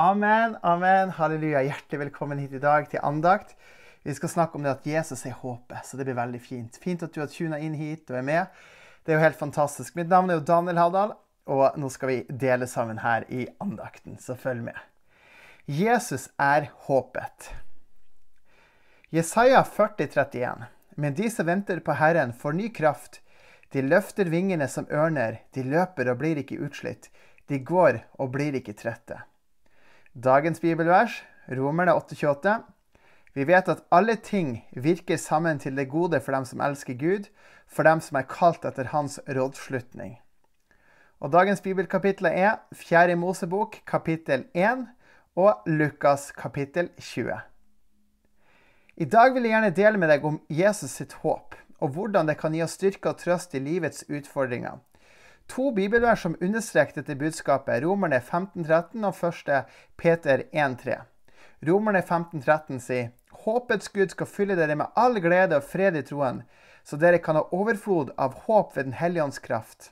Amen, 0.00 0.56
amen, 0.62 1.10
halleluja. 1.10 1.60
Hjertelig 1.62 1.98
velkommen 2.00 2.38
hit 2.40 2.54
i 2.56 2.58
dag 2.62 2.86
til 2.88 3.02
andakt. 3.04 3.50
Vi 4.00 4.14
skal 4.16 4.30
snakke 4.32 4.56
om 4.56 4.64
det 4.64 4.70
at 4.72 4.86
Jesus 4.88 5.26
er 5.28 5.34
håpet, 5.36 5.82
så 5.84 5.98
det 5.98 6.06
blir 6.08 6.16
veldig 6.16 6.40
fint. 6.40 6.78
Fint 6.80 7.02
at 7.04 7.12
du 7.12 7.18
har 7.20 7.28
tuna 7.28 7.58
inn 7.60 7.74
hit 7.76 8.08
og 8.08 8.16
er 8.16 8.24
med. 8.24 8.62
Det 9.04 9.12
er 9.12 9.18
jo 9.18 9.24
helt 9.26 9.36
fantastisk. 9.36 9.98
Mitt 10.00 10.08
navn 10.08 10.32
er 10.32 10.38
jo 10.38 10.46
Daniel 10.48 10.80
Havdal, 10.80 11.12
og 11.52 11.76
nå 11.76 11.92
skal 11.92 12.12
vi 12.14 12.16
dele 12.32 12.64
sammen 12.70 13.02
her 13.04 13.26
i 13.28 13.44
andakten, 13.60 14.16
så 14.16 14.38
følg 14.40 14.70
med. 14.70 14.80
Jesus 15.68 16.30
er 16.40 16.70
håpet. 16.88 17.50
Jesaja 19.12 19.60
40, 19.68 20.08
31. 20.16 20.68
Men 20.96 21.18
de 21.18 21.28
som 21.28 21.50
venter 21.52 21.84
på 21.84 21.98
Herren, 22.00 22.32
får 22.32 22.56
ny 22.56 22.70
kraft. 22.72 23.20
De 23.76 23.84
løfter 23.84 24.32
vingene 24.32 24.70
som 24.72 24.88
ørner, 24.88 25.42
de 25.52 25.66
løper 25.76 26.08
og 26.08 26.22
blir 26.24 26.40
ikke 26.40 26.62
utslitt. 26.64 27.12
De 27.52 27.60
går 27.60 28.06
og 28.16 28.32
blir 28.38 28.56
ikke 28.56 28.80
trette. 28.80 29.26
Dagens 30.14 30.58
bibelvers, 30.58 31.22
Romerne 31.48 31.92
8,28. 31.94 32.62
Vi 33.34 33.44
vet 33.46 33.68
at 33.68 33.84
alle 33.94 34.16
ting 34.16 34.56
virker 34.74 35.16
sammen 35.16 35.58
til 35.58 35.76
det 35.76 35.86
gode 35.88 36.18
for 36.20 36.34
dem 36.34 36.44
som 36.44 36.60
elsker 36.60 36.96
Gud, 36.98 37.28
for 37.68 37.86
dem 37.86 38.00
som 38.02 38.18
er 38.18 38.26
kalt 38.26 38.66
etter 38.66 38.90
hans 38.90 39.20
rådslutning. 39.28 40.18
Og 41.20 41.30
Dagens 41.30 41.60
bibelkapittel 41.60 42.26
er 42.26 42.58
4. 42.74 43.14
Mosebok 43.16 43.78
kapittel 43.86 44.48
1 44.54 44.88
og 45.36 45.62
Lukas 45.66 46.32
kapittel 46.32 46.90
20. 46.98 47.38
I 48.96 49.04
dag 49.04 49.34
vil 49.34 49.46
jeg 49.46 49.54
gjerne 49.54 49.74
dele 49.76 49.98
med 49.98 50.10
deg 50.10 50.26
om 50.26 50.40
Jesus 50.50 50.90
sitt 50.90 51.12
håp, 51.22 51.54
og 51.78 51.94
hvordan 51.94 52.26
det 52.26 52.40
kan 52.42 52.54
gi 52.54 52.66
oss 52.66 52.74
styrke 52.74 53.14
og 53.14 53.22
trøst 53.22 53.54
i 53.54 53.62
livets 53.62 54.02
utfordringer 54.10 54.82
to 55.50 55.70
bibelvers 55.74 56.22
som 56.22 56.36
understreker 56.40 57.00
dette 57.00 57.16
budskapet. 57.18 57.82
Romerne 57.82 58.20
15.13 58.20 59.06
og 59.06 59.22
1. 59.28 59.72
Peter 59.98 60.44
1.3. 60.52 61.00
Romerne 61.66 62.00
15.13 62.00 62.78
sier 62.80 63.10
Håpets 63.44 63.88
Gud 63.88 64.12
skal 64.12 64.28
fylle 64.28 64.56
dere 64.58 64.76
med 64.76 64.92
all 65.00 65.18
glede 65.22 65.58
og 65.58 65.66
fred 65.66 65.96
i 65.96 66.04
troen, 66.06 66.42
så 66.84 66.98
dere 67.00 67.20
kan 67.24 67.38
ha 67.38 67.46
overflod 67.56 68.12
av 68.20 68.36
håp 68.46 68.76
ved 68.76 68.90
Den 68.90 68.98
hellige 69.00 69.24
ånds 69.24 69.42
kraft. 69.42 69.90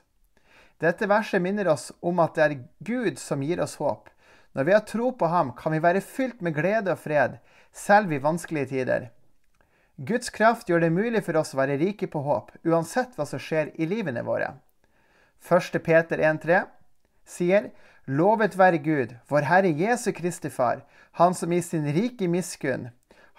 Dette 0.79 1.09
verset 1.11 1.41
minner 1.43 1.67
oss 1.67 1.89
om 1.99 2.21
at 2.23 2.37
det 2.37 2.45
er 2.45 2.57
Gud 2.85 3.19
som 3.19 3.43
gir 3.43 3.61
oss 3.61 3.75
håp. 3.81 4.07
Når 4.55 4.65
vi 4.65 4.73
har 4.73 4.85
tro 4.87 5.11
på 5.11 5.27
ham, 5.29 5.51
kan 5.57 5.75
vi 5.75 5.81
være 5.83 6.01
fylt 6.01 6.41
med 6.41 6.55
glede 6.55 6.93
og 6.93 7.01
fred, 7.03 7.37
selv 7.73 8.13
i 8.13 8.21
vanskelige 8.23 8.71
tider. 8.71 9.09
Guds 9.97 10.31
kraft 10.31 10.69
gjør 10.69 10.85
det 10.85 10.93
mulig 10.95 11.21
for 11.25 11.37
oss 11.41 11.53
å 11.53 11.59
være 11.59 11.77
rike 11.81 12.07
på 12.07 12.23
håp, 12.23 12.55
uansett 12.63 13.17
hva 13.17 13.27
som 13.27 13.41
skjer 13.43 13.73
i 13.75 13.89
livene 13.89 14.23
våre. 14.23 14.53
1. 15.41 15.79
Peter 15.83 16.17
1,3 16.17 16.65
sier 17.25 17.71
Lovet 18.05 18.55
være 18.57 18.77
Gud, 18.77 19.15
vår 19.29 19.45
Herre 19.45 19.69
Jesu 19.69 20.11
Kristi 20.11 20.49
Far, 20.49 20.81
Han 21.11 21.33
som 21.33 21.51
i 21.53 21.61
sin 21.61 21.85
rike 21.93 22.27
miskunn 22.27 22.89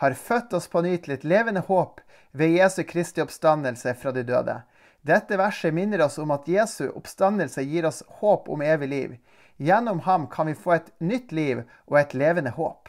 har 0.01 0.15
født 0.15 0.53
oss 0.55 0.69
på 0.69 0.81
ny 0.83 0.97
til 0.97 1.15
et 1.15 1.25
levende 1.25 1.61
håp 1.67 2.01
ved 2.33 2.55
Jesu 2.57 2.83
Kristi 2.89 3.20
oppstandelse 3.20 3.95
fra 3.95 4.12
de 4.17 4.23
døde. 4.25 4.55
Dette 5.03 5.37
verset 5.37 5.75
minner 5.75 6.05
oss 6.07 6.19
om 6.19 6.31
at 6.31 6.48
Jesu 6.48 6.87
oppstandelse 6.89 7.65
gir 7.69 7.89
oss 7.89 8.03
håp 8.20 8.48
om 8.48 8.62
evig 8.62 8.89
liv. 8.89 9.19
Gjennom 9.57 10.01
ham 10.07 10.27
kan 10.33 10.48
vi 10.48 10.55
få 10.55 10.73
et 10.79 10.89
nytt 11.01 11.33
liv 11.33 11.62
og 11.87 11.98
et 12.01 12.14
levende 12.14 12.55
håp. 12.57 12.89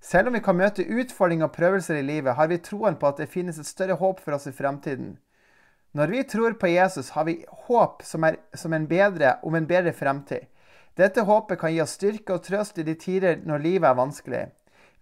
Selv 0.00 0.28
om 0.28 0.34
vi 0.38 0.40
kan 0.44 0.56
møte 0.56 0.86
utfordringer 0.88 1.50
og 1.50 1.56
prøvelser 1.56 2.00
i 2.00 2.06
livet, 2.06 2.34
har 2.34 2.48
vi 2.48 2.62
troen 2.64 2.96
på 2.96 3.10
at 3.10 3.20
det 3.20 3.30
finnes 3.30 3.58
et 3.58 3.68
større 3.68 3.98
håp 4.00 4.20
for 4.24 4.38
oss 4.38 4.48
i 4.48 4.56
fremtiden. 4.56 5.18
Når 5.92 6.06
vi 6.06 6.22
tror 6.24 6.52
på 6.52 6.66
Jesus, 6.66 7.10
har 7.10 7.24
vi 7.24 7.44
håp 7.66 8.02
som 8.02 8.24
er, 8.24 8.38
som 8.54 8.72
en 8.72 8.86
bedre, 8.88 9.36
om 9.42 9.54
en 9.54 9.66
bedre 9.68 9.92
fremtid. 9.92 10.48
Dette 10.96 11.24
håpet 11.28 11.60
kan 11.60 11.72
gi 11.72 11.80
oss 11.84 11.96
styrke 11.98 12.36
og 12.36 12.44
trøst 12.46 12.78
i 12.80 12.84
de 12.86 12.94
tider 12.96 13.42
når 13.44 13.64
livet 13.64 13.88
er 13.88 13.98
vanskelig. 13.98 14.42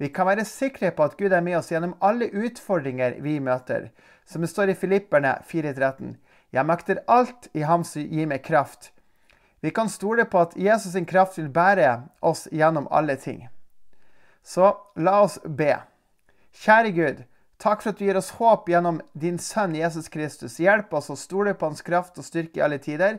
Vi 0.00 0.08
kan 0.08 0.27
være 0.27 0.47
sikre 0.48 0.91
på 0.97 1.05
at 1.06 1.16
Gud 1.19 1.32
er 1.32 1.44
med 1.47 1.58
oss 1.58 1.70
gjennom 1.70 1.94
alle 2.00 2.30
utfordringer 2.32 3.20
vi 3.22 3.38
møter. 3.38 3.91
Som 4.27 4.42
det 4.42 4.50
står 4.50 4.72
i 4.72 4.78
Filipperne 4.78 5.36
4,13.: 5.47 6.16
Jeg 6.53 6.66
makter 6.66 7.03
alt 7.06 7.50
i 7.54 7.62
Ham 7.62 7.84
som 7.84 8.03
gir 8.03 8.26
meg 8.26 8.42
kraft. 8.42 8.92
Vi 9.60 9.70
kan 9.70 9.88
stole 9.88 10.25
på 10.25 10.41
at 10.41 10.56
Jesus 10.56 10.92
sin 10.92 11.06
kraft 11.06 11.38
vil 11.38 11.50
bære 11.53 12.03
oss 12.22 12.48
gjennom 12.50 12.88
alle 12.91 13.16
ting. 13.16 13.48
Så 14.42 14.75
la 14.97 15.20
oss 15.22 15.38
be. 15.44 15.76
Kjære 16.53 16.92
Gud. 16.92 17.25
Takk 17.60 17.82
for 17.82 17.93
at 17.93 17.98
du 18.00 18.06
gir 18.06 18.16
oss 18.16 18.31
håp 18.38 18.71
gjennom 18.72 19.03
din 19.12 19.37
sønn 19.38 19.75
Jesus 19.76 20.09
Kristus. 20.09 20.56
Hjelp 20.62 20.94
oss 20.97 21.10
å 21.12 21.16
stole 21.19 21.53
på 21.53 21.69
hans 21.69 21.84
kraft 21.84 22.16
og 22.16 22.25
styrke 22.25 22.56
i 22.56 22.65
alle 22.65 22.78
tider, 22.81 23.19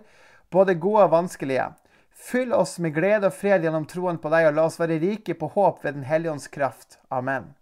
både 0.50 0.79
gode 0.81 1.06
og 1.06 1.13
vanskelige. 1.13 1.68
Fyll 2.12 2.53
oss 2.53 2.79
med 2.81 2.96
glede 2.96 3.29
og 3.29 3.35
fred 3.38 3.66
gjennom 3.66 3.85
troen 3.90 4.18
på 4.22 4.29
deg, 4.34 4.47
og 4.50 4.57
la 4.57 4.66
oss 4.66 4.79
være 4.81 5.00
rike 5.02 5.35
på 5.38 5.52
håp 5.53 5.85
ved 5.85 6.00
Den 6.00 6.07
hellige 6.09 6.34
ånds 6.34 6.47
kraft. 6.53 6.97
Amen. 7.09 7.53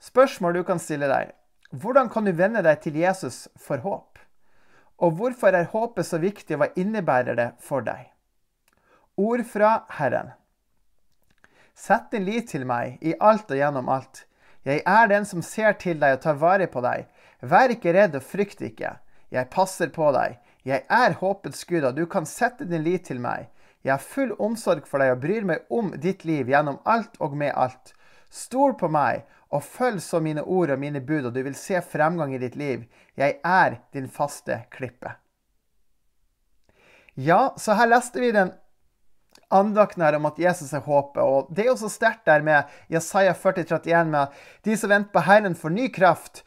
Spørsmål 0.00 0.58
du 0.58 0.62
kan 0.64 0.80
stille 0.80 1.08
deg. 1.12 1.32
Hvordan 1.72 2.08
kan 2.12 2.24
du 2.24 2.32
vende 2.32 2.62
deg 2.64 2.80
til 2.80 2.96
Jesus 2.96 3.46
for 3.56 3.80
håp? 3.84 4.18
Og 4.96 5.12
hvorfor 5.16 5.52
er 5.52 5.68
håpet 5.72 6.08
så 6.08 6.20
viktig, 6.20 6.56
og 6.56 6.62
hva 6.62 6.68
innebærer 6.76 7.36
det 7.36 7.48
for 7.60 7.84
deg? 7.84 8.12
Ord 9.16 9.44
fra 9.48 9.72
Herren. 9.98 10.32
Sett 11.76 12.08
din 12.12 12.24
lit 12.24 12.48
til 12.52 12.64
meg 12.68 12.96
i 13.04 13.12
alt 13.20 13.50
og 13.52 13.60
gjennom 13.60 13.88
alt. 13.92 14.25
Jeg 14.66 14.82
er 14.82 15.06
den 15.06 15.26
som 15.28 15.44
ser 15.46 15.76
til 15.78 16.00
deg 16.02 16.16
og 16.16 16.24
tar 16.24 16.38
vare 16.40 16.66
på 16.66 16.82
deg. 16.82 17.06
Vær 17.40 17.70
ikke 17.70 17.92
redd 17.94 18.16
og 18.18 18.24
frykt 18.26 18.64
ikke. 18.66 18.96
Jeg 19.30 19.50
passer 19.52 19.92
på 19.94 20.10
deg. 20.16 20.40
Jeg 20.66 20.82
er 20.90 21.14
håpets 21.20 21.62
Gud, 21.68 21.84
og 21.86 21.94
du 21.94 22.06
kan 22.10 22.26
sette 22.26 22.66
din 22.66 22.82
lit 22.82 23.06
til 23.06 23.20
meg. 23.22 23.46
Jeg 23.86 23.92
har 23.94 24.02
full 24.02 24.32
omsorg 24.42 24.88
for 24.90 24.98
deg 24.98 25.12
og 25.14 25.22
bryr 25.22 25.46
meg 25.46 25.70
om 25.70 25.92
ditt 26.02 26.24
liv 26.26 26.50
gjennom 26.50 26.80
alt 26.82 27.14
og 27.22 27.36
med 27.38 27.54
alt. 27.54 27.92
Stol 28.34 28.74
på 28.74 28.90
meg 28.90 29.22
og 29.54 29.62
følg 29.62 30.02
så 30.02 30.18
mine 30.18 30.42
ord 30.42 30.72
og 30.74 30.80
mine 30.82 30.98
bud, 31.00 31.28
og 31.28 31.36
du 31.36 31.44
vil 31.46 31.54
se 31.54 31.78
fremgang 31.78 32.34
i 32.34 32.42
ditt 32.42 32.58
liv. 32.58 32.82
Jeg 33.14 33.38
er 33.46 33.78
din 33.94 34.10
faste 34.10 34.64
klippe. 34.74 35.14
Ja, 37.14 37.54
så 37.56 37.78
her 37.78 37.88
leste 37.88 38.20
vi 38.20 38.34
den 38.34 38.50
andakten 39.48 40.02
her 40.02 40.18
om 40.18 40.28
at 40.28 40.38
Jesus 40.40 40.72
er 40.74 40.84
håpet. 40.86 41.22
Og 41.22 41.50
det 41.54 41.66
er 41.66 41.72
jo 41.72 41.80
så 41.80 41.92
sterkt 41.92 42.26
der 42.28 42.44
med 42.46 42.76
Jesaja 42.92 43.34
40, 43.34 43.66
31 43.66 44.12
med 44.12 44.38
de 44.66 44.76
som 44.76 44.92
venter 44.92 45.12
på 45.14 45.24
Herren, 45.26 45.58
får 45.58 45.74
ny 45.74 45.88
kraft. 45.94 46.44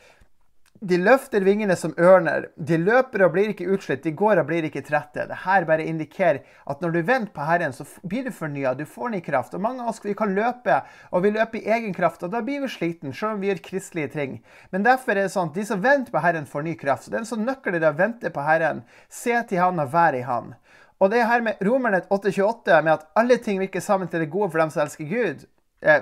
De 0.80 0.96
løfter 0.96 1.44
vingene 1.44 1.76
som 1.76 1.92
ørner. 2.00 2.46
De 2.56 2.78
løper 2.80 3.26
og 3.26 3.34
blir 3.34 3.50
ikke 3.52 3.68
utslitt. 3.68 4.06
De 4.06 4.14
går 4.16 4.40
og 4.40 4.46
blir 4.48 4.64
ikke 4.64 4.86
trette. 4.88 5.26
Det 5.28 5.40
her 5.44 5.66
bare 5.68 5.84
indikerer 5.84 6.40
at 6.72 6.80
når 6.80 6.94
du 6.94 7.00
venter 7.02 7.34
på 7.36 7.48
Herren, 7.50 7.76
så 7.76 7.84
blir 8.08 8.24
du 8.24 8.32
fornya. 8.32 8.72
Du 8.80 8.86
får 8.88 9.12
ny 9.12 9.20
kraft. 9.26 9.58
Og 9.58 9.64
mange 9.66 9.84
av 9.84 9.92
oss 9.92 10.00
vi 10.06 10.16
kan 10.16 10.32
løpe, 10.38 10.78
og 11.12 11.26
vi 11.26 11.34
løper 11.36 11.60
i 11.60 11.76
egen 11.76 11.92
kraft. 11.98 12.24
Og 12.24 12.32
da 12.32 12.40
blir 12.48 12.64
vi 12.64 12.72
sliten, 12.72 13.12
selv 13.12 13.36
om 13.36 13.44
vi 13.44 13.52
gjør 13.52 13.60
kristelige 13.66 14.14
ting. 14.16 14.40
Men 14.72 14.88
derfor 14.88 15.18
er 15.18 15.26
det 15.28 15.36
sånn 15.36 15.52
at 15.52 15.60
de 15.60 15.68
som 15.68 15.84
venter 15.84 16.16
på 16.16 16.24
Herren, 16.24 16.48
får 16.48 16.64
ny 16.70 16.78
kraft. 16.80 17.04
Så 17.04 17.12
det 17.12 17.20
er 17.20 17.26
en 17.26 17.32
sånn 17.34 17.48
nøkkel 17.50 17.76
i 17.76 17.84
det 17.84 17.92
å 17.92 18.00
vente 18.00 18.32
på 18.32 18.48
Herren. 18.48 18.86
Se 19.12 19.36
til 19.52 19.60
Han 19.60 19.84
og 19.84 19.92
være 19.92 20.24
i 20.24 20.28
Han. 20.30 20.54
Og 21.00 21.12
det 21.12 21.28
her 21.28 21.42
med 21.42 21.62
Romerne 21.64 22.02
8,28, 22.12 22.82
med 22.84 22.92
at 22.92 23.06
alle 23.16 23.38
ting 23.38 23.60
virker 23.60 23.80
sammen 23.80 24.10
til 24.10 24.20
det 24.20 24.32
gode 24.32 24.52
for 24.52 24.60
dem 24.60 24.70
som 24.74 24.84
elsker 24.84 25.08
Gud, 25.08 25.46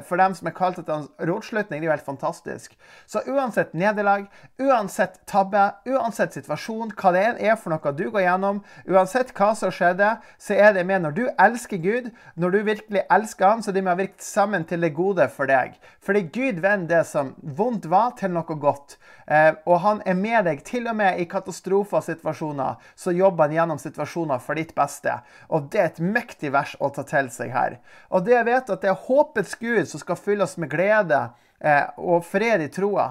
for 0.07 0.17
dem 0.17 0.33
som 0.33 0.47
er 0.49 0.55
kalt 0.57 0.79
etter 0.81 0.95
hans 0.95 1.09
rådslutning, 1.21 1.81
det 1.81 1.85
er 1.85 1.91
jo 1.91 1.93
helt 1.93 2.05
fantastisk. 2.07 2.73
Så 3.05 3.21
uansett 3.29 3.75
nederlag, 3.77 4.25
uansett 4.57 5.19
tabbe, 5.29 5.67
uansett 5.85 6.33
situasjon, 6.33 6.95
hva 6.97 7.11
det 7.13 7.25
er 7.45 7.59
for 7.61 7.73
noe 7.73 7.93
du 7.93 8.07
går 8.09 8.25
gjennom, 8.25 8.63
uansett 8.89 9.33
hva 9.37 9.51
som 9.57 9.73
skjedde, 9.73 10.15
så 10.41 10.57
er 10.57 10.73
det 10.73 10.85
med 10.89 11.05
når 11.05 11.17
du 11.17 11.23
elsker 11.29 11.81
Gud, 11.83 12.09
når 12.35 12.55
du 12.55 12.59
virkelig 12.71 13.03
elsker 13.13 13.51
ham, 13.51 13.61
så 13.61 13.73
de 13.75 13.83
må 13.85 13.93
ha 13.93 13.99
virket 14.01 14.25
sammen 14.25 14.65
til 14.65 14.81
det 14.81 14.95
gode 14.97 15.29
for 15.35 15.49
deg. 15.49 15.77
Fordi 16.01 16.25
Gud 16.25 16.63
vender 16.65 16.97
det 16.97 17.03
som 17.11 17.35
vondt 17.41 17.85
var, 17.91 18.15
til 18.17 18.33
noe 18.33 18.57
godt. 18.57 18.97
Eh, 19.27 19.51
og 19.67 19.81
han 19.83 20.01
er 20.07 20.15
med 20.17 20.47
deg 20.47 20.63
til 20.65 20.87
og 20.89 20.95
med 20.97 21.19
i 21.21 21.27
katastrofer 21.29 21.99
og 21.99 22.05
situasjoner, 22.05 22.81
så 22.95 23.13
jobber 23.13 23.45
han 23.45 23.57
gjennom 23.57 23.81
situasjoner 23.81 24.41
for 24.41 24.57
ditt 24.57 24.73
beste. 24.77 25.19
Og 25.51 25.69
det 25.73 25.81
er 25.83 25.89
et 25.91 26.01
mektig 26.01 26.53
vers 26.55 26.73
å 26.79 26.89
ta 26.95 27.03
til 27.07 27.29
seg 27.33 27.51
her. 27.53 27.77
Og 28.09 28.25
det 28.25 28.37
jeg 28.37 28.47
vet 28.47 28.71
at 28.73 28.83
det 28.83 28.91
er 28.93 29.05
håpets 29.07 29.57
Gud 29.59 29.66
Gud 29.67 29.89
som 29.89 29.99
skal 29.99 30.19
fylle 30.19 30.47
oss 30.47 30.55
med 30.57 30.71
glede 30.71 31.19
eh, 31.59 31.83
og 31.99 32.25
fred 32.25 32.63
i 32.63 32.69
troa. 32.71 33.09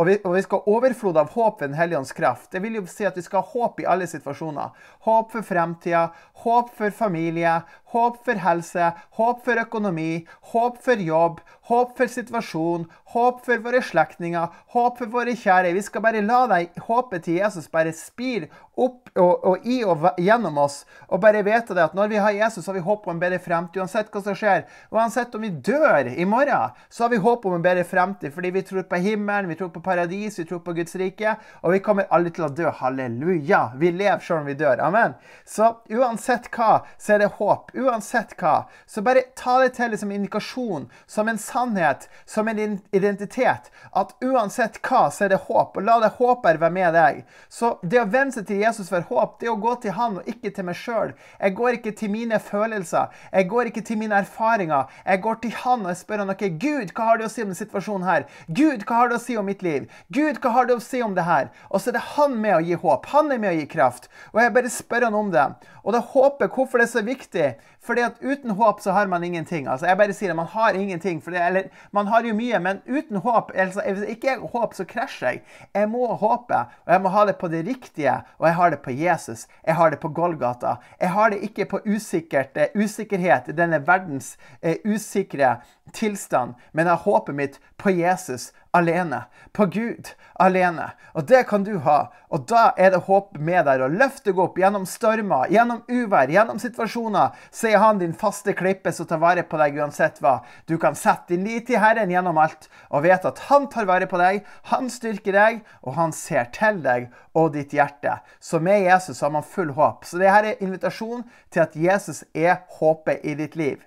Og 0.00 0.06
vi, 0.08 0.14
og 0.24 0.32
vi, 0.32 0.40
skal 0.46 0.62
ha 0.62 0.74
overflod 0.78 1.18
av 1.20 1.34
håp 1.34 1.60
ved 1.60 1.68
Den 1.68 1.76
hellige 1.76 1.98
ånds 1.98 2.14
kraft. 2.16 2.48
Det 2.54 2.62
vil 2.64 2.78
jo 2.78 2.86
si 2.88 3.04
at 3.04 3.18
vi 3.18 3.24
skal 3.26 3.44
ha 3.44 3.52
håp 3.52 3.82
i 3.82 3.88
alle 3.92 4.06
situasjoner. 4.08 4.72
Håp 5.04 5.34
for 5.34 5.44
fremtida, 5.44 6.06
håp 6.40 6.70
for 6.78 6.94
familie, 6.96 7.58
håp 7.92 8.20
for 8.24 8.40
helse, 8.40 8.92
håp 9.18 9.44
for 9.44 9.60
økonomi, 9.60 10.24
håp 10.54 10.78
for 10.80 11.02
jobb, 11.04 11.42
håp 11.70 11.92
for 11.98 12.10
situasjon, 12.10 12.86
håp 13.14 13.44
for 13.46 13.62
våre 13.64 13.82
slektninger, 13.84 14.48
håp 14.74 14.98
for 14.98 15.12
våre 15.12 15.34
kjære. 15.38 15.74
Vi 15.76 15.84
skal 15.86 16.04
bare 16.04 16.22
la 16.24 16.40
deg 16.50 16.80
håpet 16.86 17.26
til 17.26 17.40
Jesus 17.40 17.68
bare 17.70 17.94
spire 17.96 18.48
opp 18.80 19.10
og, 19.18 19.44
og, 19.44 19.66
i 19.66 19.80
og 19.84 20.06
gjennom 20.18 20.58
oss. 20.62 20.82
Og 21.10 21.20
bare 21.22 21.44
vite 21.46 21.76
det 21.76 21.84
at 21.84 21.96
når 21.98 22.12
vi 22.12 22.20
har 22.22 22.36
Jesus, 22.36 22.66
har 22.66 22.78
vi 22.78 22.84
håp 22.84 23.06
om 23.06 23.14
en 23.14 23.22
bedre 23.22 23.40
fremtid. 23.42 23.82
Uansett 23.82 24.10
hva 24.14 24.22
som 24.24 24.38
skjer. 24.38 24.64
Uansett 24.94 25.34
om 25.36 25.44
vi 25.44 25.50
dør 25.50 26.10
i 26.10 26.26
morgen, 26.28 26.76
så 26.88 27.04
har 27.04 27.12
vi 27.12 27.22
håp 27.22 27.46
om 27.46 27.58
en 27.58 27.66
bedre 27.66 27.84
fremtid 27.86 28.34
fordi 28.34 28.52
vi 28.54 28.64
tror 28.66 28.86
på 28.88 29.02
himmelen, 29.02 29.50
vi 29.50 29.58
tror 29.58 29.72
på 29.74 29.82
paradis, 29.90 30.38
vi 30.38 30.44
tror 30.46 30.62
på 30.62 30.72
Guds 30.72 30.94
rike, 30.94 31.34
og 31.62 31.74
vi 31.74 31.80
kommer 31.82 32.06
aldri 32.14 32.30
til 32.36 32.46
å 32.46 32.52
dø. 32.54 32.68
Halleluja! 32.80 33.62
Vi 33.80 33.90
lever 33.90 34.22
selv 34.22 34.44
om 34.44 34.50
vi 34.50 34.54
dør. 34.58 34.78
Amen. 34.86 35.16
Så 35.48 35.72
uansett 35.90 36.46
hva, 36.54 36.84
så 36.98 37.16
er 37.16 37.24
det 37.24 37.30
håp. 37.40 37.72
Uansett 37.74 38.36
hva. 38.38 38.68
Så 38.86 39.02
bare 39.06 39.26
ta 39.38 39.56
det 39.62 39.72
til 39.78 39.96
som 39.98 40.12
indikasjon, 40.14 40.86
som 41.10 41.30
en 41.30 41.40
sannhet, 41.42 42.06
som 42.24 42.48
en 42.48 42.78
identitet. 42.94 43.70
At 43.90 44.14
uansett 44.22 44.78
hva, 44.86 45.08
så 45.10 45.26
er 45.26 45.34
det 45.34 45.40
håp. 45.48 45.74
Og 45.74 45.86
la 45.88 45.98
det 46.04 46.12
håpet 46.20 46.60
være 46.62 46.76
med 46.76 46.94
deg. 46.94 47.24
Så 47.50 47.72
det 47.82 48.02
å 48.04 48.06
venne 48.10 48.34
seg 48.34 48.46
til 48.48 48.62
Jesus 48.62 48.92
for 48.92 49.06
håp, 49.10 49.38
det 49.42 49.50
å 49.50 49.58
gå 49.58 49.74
til 49.82 49.96
Han 49.98 50.20
og 50.20 50.28
ikke 50.30 50.52
til 50.54 50.68
meg 50.68 50.78
sjøl. 50.78 51.16
Jeg 51.40 51.56
går 51.58 51.80
ikke 51.80 51.94
til 51.98 52.12
mine 52.14 52.38
følelser. 52.38 53.10
Jeg 53.34 53.50
går 53.50 53.72
ikke 53.72 53.84
til 53.90 53.98
mine 54.00 54.22
erfaringer. 54.22 54.86
Jeg 55.02 55.24
går 55.26 55.42
til 55.42 55.56
Han 55.64 55.84
og 55.86 55.92
jeg 55.92 56.00
spør 56.04 56.24
han, 56.24 56.32
ok, 56.36 56.46
Gud, 56.62 56.94
hva 56.94 57.10
har 57.10 57.20
du 57.20 57.26
å 57.26 57.32
si 57.32 57.42
om 57.42 57.50
denne 57.50 57.58
situasjonen 57.58 58.06
her? 58.06 58.26
Gud, 58.46 58.86
hva 58.86 59.02
har 59.02 59.10
du 59.10 59.16
å 59.16 59.22
si 59.22 59.36
om 59.40 59.48
mitt 59.48 59.64
liv? 59.66 59.69
Gud, 60.08 60.40
hva 60.42 60.54
har 60.54 60.68
du 60.68 60.76
å 60.76 60.82
si 60.84 61.02
om 61.04 61.14
det 61.16 61.26
her? 61.26 61.50
Og 61.70 61.80
så 61.80 61.90
er 61.90 61.98
det 61.98 62.06
Han 62.14 62.36
med 62.42 62.56
å 62.56 62.62
gi 62.64 62.78
håp. 62.78 63.06
Han 63.14 63.32
er 63.32 63.42
med 63.42 63.52
å 63.52 63.58
gi 63.58 63.66
kraft. 63.70 64.08
Og 64.32 64.42
jeg 64.42 64.54
bare 64.54 64.72
spør 64.72 65.08
han 65.08 65.18
om 65.18 65.30
det. 65.34 65.46
Og 65.84 65.94
da 65.96 66.00
håper 66.04 66.46
jeg 66.46 66.54
hvorfor 66.56 66.80
det 66.80 66.88
er 66.88 66.92
så 66.92 67.04
viktig. 67.06 67.48
Fordi 67.80 68.02
at 68.04 68.18
uten 68.20 68.52
håp 68.58 68.80
så 68.84 68.92
har 68.92 69.08
man 69.08 69.24
ingenting. 69.24 69.66
Altså 69.66 69.86
Jeg 69.86 69.96
bare 69.96 70.14
sier 70.16 70.30
at 70.30 70.36
man 70.36 70.50
har 70.52 70.76
ingenting. 70.76 71.22
Det, 71.24 71.40
eller 71.40 71.70
man 71.96 72.06
har 72.06 72.26
jo 72.26 72.34
mye, 72.36 72.58
men 72.60 72.82
uten 72.86 73.22
håp 73.24 73.52
altså, 73.54 73.80
Hvis 73.86 74.08
ikke 74.16 74.28
jeg 74.28 74.50
håp, 74.52 74.74
så 74.76 74.84
krasjer 74.84 75.28
jeg. 75.28 75.42
Jeg 75.74 75.88
må 75.88 76.06
håpe, 76.20 76.64
og 76.86 76.92
jeg 76.92 77.02
må 77.02 77.14
ha 77.14 77.24
det 77.26 77.36
på 77.40 77.48
det 77.48 77.64
riktige. 77.66 78.18
Og 78.38 78.48
jeg 78.50 78.58
har 78.60 78.70
det 78.70 78.80
på 78.84 78.90
Jesus. 78.90 79.46
Jeg 79.66 79.74
har 79.74 79.90
det 79.90 80.00
på 80.00 80.12
Golgata. 80.12 80.76
Jeg 81.00 81.14
har 81.16 81.30
det 81.30 81.40
ikke 81.48 81.68
på 81.72 81.80
usikkert, 81.86 82.58
usikkerhet 82.74 83.48
i 83.48 83.56
denne 83.56 83.80
verdens 83.86 84.36
uh, 84.64 84.76
usikre 84.84 85.56
tilstand, 85.92 86.54
men 86.72 86.86
har 86.86 87.04
håpet 87.04 87.34
mitt 87.34 87.60
på 87.76 87.90
Jesus 87.90 88.50
alene. 88.70 89.24
På 89.52 89.66
Gud 89.66 90.08
alene. 90.34 90.90
Og 91.12 91.26
det 91.26 91.42
kan 91.48 91.64
du 91.64 91.78
ha. 91.84 92.12
Og 92.30 92.46
da 92.48 92.70
er 92.78 92.92
det 92.94 93.02
håp 93.08 93.38
med 93.38 93.64
deg 93.66 93.82
å 93.82 93.90
løfte 93.90 94.30
deg 94.30 94.40
opp 94.42 94.58
gjennom 94.60 94.86
stormer, 94.88 95.50
gjennom 95.50 95.82
uvær, 95.88 96.30
gjennom 96.30 96.60
situasjoner. 96.62 97.34
Så 97.50 97.72
er 97.72 97.82
han 97.82 98.00
din 98.00 98.14
faste 98.16 98.54
klippe 98.56 98.92
som 98.94 99.08
tar 99.10 99.22
vare 99.22 99.44
på 99.46 99.58
deg 99.60 99.80
uansett 99.80 100.20
hva. 100.22 100.38
Du 100.70 100.76
kan 100.78 100.98
sette 100.98 101.34
din 101.34 101.46
lit 101.48 101.66
til 101.70 101.82
Herren 101.82 102.12
gjennom 102.12 102.38
alt 102.40 102.70
og 102.90 103.04
vite 103.06 103.32
at 103.32 103.42
han 103.50 103.68
tar 103.72 103.88
vare 103.90 104.08
på 104.10 104.20
deg, 104.20 104.44
han 104.70 104.90
styrker 104.92 105.36
deg, 105.36 105.60
og 105.82 105.96
han 105.98 106.14
ser 106.16 106.50
til 106.54 106.80
deg 106.84 107.10
og 107.34 107.52
ditt 107.56 107.74
hjerte. 107.74 108.20
Så 108.40 108.62
med 108.62 108.86
Jesus 108.86 109.20
har 109.24 109.34
man 109.34 109.46
full 109.46 109.74
håp. 109.76 110.06
Så 110.06 110.20
dette 110.22 110.54
er 110.54 110.62
invitasjon 110.62 111.26
til 111.50 111.66
at 111.66 111.76
Jesus 111.76 112.24
er 112.34 112.62
håpet 112.78 113.26
i 113.26 113.36
ditt 113.38 113.58
liv. 113.58 113.82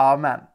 Amen. 0.00 0.53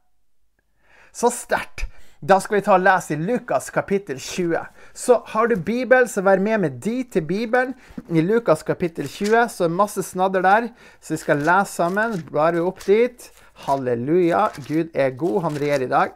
Så 1.14 1.32
sterkt! 1.34 1.90
Da 2.20 2.36
skal 2.44 2.58
vi 2.58 2.64
ta 2.66 2.74
og 2.76 2.82
lese 2.84 3.14
i 3.16 3.22
Lukas 3.24 3.70
kapittel 3.72 4.18
20. 4.20 4.60
Så 4.92 5.22
har 5.32 5.48
du 5.48 5.56
Bibel, 5.56 6.04
så 6.12 6.20
vær 6.22 6.42
med 6.44 6.58
med 6.60 6.82
de 6.84 7.04
til 7.04 7.24
Bibelen. 7.24 7.72
I 8.12 8.20
Lukas 8.20 8.64
kapittel 8.68 9.08
20 9.08 9.46
så 9.48 9.70
er 9.70 9.72
masse 9.72 10.04
snadder 10.04 10.44
der, 10.44 10.68
så 11.00 11.14
vi 11.14 11.22
skal 11.22 11.40
lese 11.48 11.78
sammen. 11.80 12.18
Blar 12.28 12.52
vi 12.52 12.60
opp 12.60 12.84
dit. 12.84 13.30
Halleluja. 13.64 14.50
Gud 14.68 14.92
er 14.94 15.16
god. 15.16 15.42
Han 15.48 15.62
regjerer 15.64 15.88
i 15.88 15.94
dag. 15.94 16.12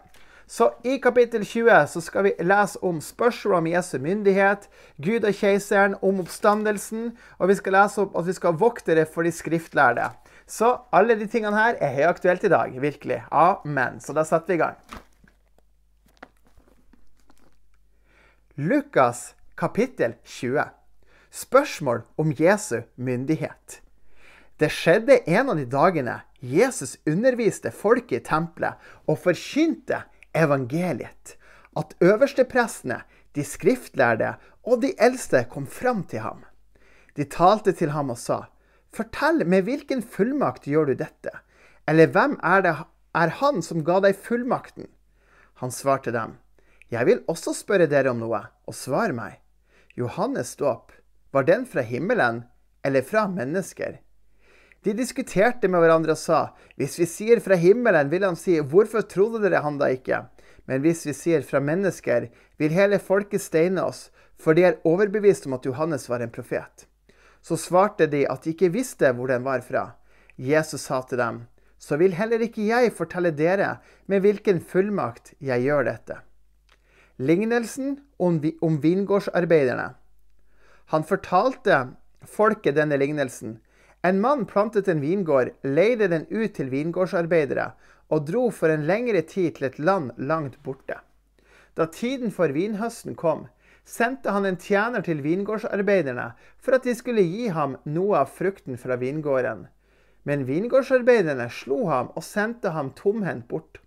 Så 0.48 0.70
i 0.84 0.98
kapittel 1.00 1.46
20 1.46 1.88
så 1.88 2.02
skal 2.04 2.28
vi 2.28 2.34
lese 2.44 2.84
om 2.84 3.00
spørsmål 3.02 3.56
om 3.62 3.68
Jesu 3.72 3.96
myndighet, 3.98 4.68
Gud 5.02 5.24
og 5.24 5.34
keiseren, 5.34 5.96
om 6.02 6.20
oppstandelsen, 6.20 7.14
og 7.40 7.48
vi 7.48 7.56
skal 7.56 7.78
lese 7.80 8.04
opp 8.04 8.18
at 8.20 8.28
vi 8.28 8.36
skal 8.36 8.60
vokte 8.60 8.96
det 9.00 9.08
for 9.08 9.24
de 9.24 9.32
skriftlærde. 9.32 10.12
Så 10.54 10.68
alle 10.94 11.16
de 11.18 11.26
tingene 11.26 11.58
her 11.58 11.80
er 11.82 11.96
høyaktuelt 11.96 12.44
i 12.46 12.52
dag. 12.54 12.76
Virkelig. 12.82 13.24
Amen. 13.34 13.98
Så 14.04 14.14
da 14.14 14.22
setter 14.28 14.54
vi 14.54 14.60
i 14.60 14.62
gang. 14.62 14.76
Lukas 18.62 19.32
kapittel 19.58 20.14
20. 20.24 20.68
Spørsmål 21.34 22.04
om 22.22 22.36
Jesu 22.38 22.84
myndighet. 23.02 23.80
Det 24.62 24.70
skjedde 24.70 25.24
en 25.26 25.50
av 25.50 25.58
de 25.58 25.66
dagene 25.66 26.20
Jesus 26.38 27.00
underviste 27.10 27.74
folket 27.74 28.20
i 28.20 28.24
tempelet 28.30 28.78
og 29.10 29.18
forkynte 29.26 30.04
evangeliet, 30.38 31.34
at 31.74 31.98
øversteprestene, 31.98 33.02
de 33.34 33.42
skriftlærde 33.42 34.36
og 34.62 34.84
de 34.86 34.94
eldste 35.02 35.48
kom 35.50 35.66
fram 35.66 36.04
til 36.06 36.22
ham. 36.22 36.46
De 37.18 37.26
talte 37.26 37.74
til 37.74 37.90
ham 37.90 38.14
og 38.14 38.22
sa, 38.22 38.44
Fortell, 38.94 39.42
med 39.50 39.66
hvilken 39.66 40.04
fullmakt 40.06 40.68
gjør 40.70 40.92
du 40.92 41.00
dette? 41.00 41.32
Eller 41.90 42.12
hvem 42.14 42.36
er 42.46 42.62
det 42.62 42.74
er 43.18 43.32
han 43.40 43.62
som 43.66 43.82
ga 43.86 44.00
deg 44.06 44.18
fullmakten? 44.18 44.86
Han 45.62 45.74
svarte 45.74 46.14
dem, 46.14 46.38
Jeg 46.94 47.06
vil 47.06 47.24
også 47.28 47.56
spørre 47.58 47.88
dere 47.90 48.12
om 48.12 48.20
noe, 48.22 48.44
og 48.70 48.76
svar 48.78 49.14
meg. 49.18 49.40
Johannes 49.98 50.56
dåp, 50.56 50.92
var 51.34 51.44
den 51.50 51.66
fra 51.66 51.82
himmelen 51.82 52.44
eller 52.86 53.02
fra 53.02 53.26
mennesker? 53.28 53.98
De 54.84 54.94
diskuterte 54.94 55.68
med 55.68 55.82
hverandre 55.82 56.14
og 56.14 56.22
sa, 56.22 56.54
Hvis 56.78 57.00
vi 57.00 57.10
sier 57.10 57.42
fra 57.42 57.56
himmelen, 57.56 58.12
vil 58.14 58.24
han 58.28 58.38
si, 58.38 58.60
Hvorfor 58.60 59.02
trodde 59.02 59.42
dere 59.42 59.64
han 59.66 59.82
da 59.82 59.90
ikke? 59.90 60.28
Men 60.70 60.82
hvis 60.86 61.06
vi 61.08 61.18
sier 61.18 61.42
fra 61.42 61.60
mennesker, 61.60 62.30
vil 62.58 62.78
hele 62.78 63.00
folket 63.00 63.42
steine 63.42 63.84
oss, 63.84 64.12
for 64.38 64.54
de 64.54 64.64
er 64.70 64.82
overbevist 64.86 65.48
om 65.48 65.58
at 65.58 65.66
Johannes 65.66 66.10
var 66.10 66.22
en 66.22 66.32
profet. 66.32 66.86
Så 67.44 67.58
svarte 67.60 68.08
de 68.08 68.24
at 68.30 68.46
de 68.46 68.54
ikke 68.54 68.72
visste 68.74 69.12
hvor 69.14 69.28
den 69.32 69.44
var 69.44 69.62
fra. 69.66 69.90
Jesus 70.40 70.88
sa 70.88 71.02
til 71.06 71.20
dem, 71.20 71.42
så 71.78 71.98
vil 72.00 72.16
heller 72.16 72.42
ikke 72.46 72.64
jeg 72.66 72.94
fortelle 72.96 73.34
dere 73.36 73.76
med 74.08 74.24
hvilken 74.24 74.62
fullmakt 74.64 75.34
jeg 75.44 75.66
gjør 75.68 75.90
dette. 75.90 76.22
Lignelsen 77.20 78.00
om, 78.18 78.40
om 78.64 78.80
vingårdsarbeiderne. 78.82 79.92
Han 80.96 81.04
fortalte 81.04 81.84
folket 82.24 82.80
denne 82.80 82.98
lignelsen. 82.98 83.60
En 84.04 84.20
mann 84.24 84.48
plantet 84.48 84.88
en 84.92 85.04
vingård, 85.04 85.54
leide 85.64 86.10
den 86.12 86.26
ut 86.32 86.56
til 86.56 86.72
vingårdsarbeidere 86.72 87.72
og 88.12 88.26
dro 88.28 88.50
for 88.52 88.72
en 88.72 88.88
lengre 88.88 89.22
tid 89.28 89.58
til 89.58 89.68
et 89.70 89.80
land 89.80 90.12
langt 90.18 90.58
borte. 90.64 90.98
Da 91.78 91.88
tiden 91.90 92.32
for 92.32 92.52
vinhøsten 92.54 93.16
kom, 93.16 93.48
sendte 93.86 94.32
han 94.32 94.46
en 94.46 94.58
tjener 94.58 95.04
til 95.04 95.22
vingårdsarbeiderne 95.24 96.32
for 96.58 96.78
at 96.78 96.88
de 96.88 96.96
skulle 96.96 97.24
gi 97.28 97.50
ham 97.52 97.78
noe 97.86 98.22
av 98.24 98.32
frukten 98.32 98.80
fra 98.80 98.98
vingården. 99.00 99.68
Men 100.24 100.46
vingårdsarbeiderne 100.48 101.50
slo 101.52 101.84
ham 101.90 102.12
og 102.16 102.24
sendte 102.24 102.72
ham 102.72 102.94
tomhendt 102.96 103.48
bort. 103.52 103.82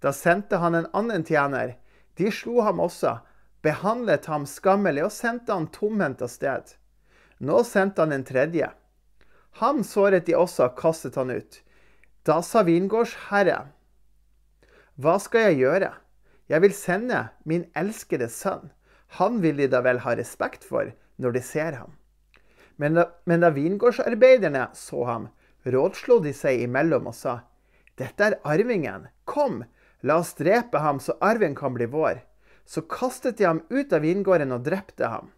Da 0.00 0.12
sendte 0.16 0.60
han 0.62 0.74
en 0.74 0.88
annen 0.96 1.24
tjener. 1.28 1.76
De 2.16 2.30
slo 2.32 2.62
ham 2.64 2.80
også, 2.80 3.18
behandlet 3.62 4.26
ham 4.32 4.46
skammelig 4.48 5.04
og 5.04 5.12
sendte 5.12 5.52
han 5.52 5.68
tomhendt 5.72 6.24
av 6.24 6.32
sted. 6.32 6.76
Nå 7.40 7.60
sendte 7.64 8.04
han 8.04 8.16
en 8.16 8.24
tredje. 8.24 8.70
Ham 9.60 9.84
såret 9.84 10.26
de 10.26 10.36
også 10.36 10.70
og 10.70 10.78
kastet 10.80 11.18
han 11.20 11.32
ut. 11.32 11.60
Da 12.24 12.40
sa 12.44 12.62
vingårdsherre, 12.64 13.66
hva 15.00 15.14
skal 15.16 15.48
jeg 15.48 15.62
gjøre? 15.62 15.94
Jeg 16.50 16.60
vil 16.60 16.74
sende 16.76 17.20
min 17.48 17.62
elskede 17.78 18.26
sønn. 18.28 18.68
Han 19.18 19.40
vil 19.42 19.58
de 19.58 19.66
da 19.70 19.80
vel 19.82 20.02
ha 20.04 20.14
respekt 20.14 20.64
for 20.66 20.92
når 21.20 21.34
de 21.36 21.42
ser 21.42 21.78
ham. 21.80 21.96
Men 22.80 22.96
da, 22.96 23.10
men 23.28 23.42
da 23.42 23.50
vingårdsarbeiderne 23.52 24.68
så 24.74 25.04
ham, 25.04 25.28
rådslo 25.66 26.20
de 26.24 26.32
seg 26.36 26.62
imellom 26.64 27.10
og 27.10 27.16
sa, 27.16 27.40
Dette 28.00 28.30
er 28.30 28.38
arvingen. 28.48 29.08
Kom, 29.28 29.64
la 30.00 30.20
oss 30.22 30.32
drepe 30.38 30.80
ham 30.80 31.00
så 31.04 31.18
arven 31.20 31.54
kan 31.58 31.74
bli 31.76 31.90
vår. 31.90 32.22
Så 32.64 32.86
kastet 32.88 33.36
de 33.36 33.44
ham 33.44 33.60
ut 33.68 33.92
av 33.92 34.00
vingården 34.06 34.54
og 34.56 34.64
drepte 34.64 35.10
ham. 35.10 35.28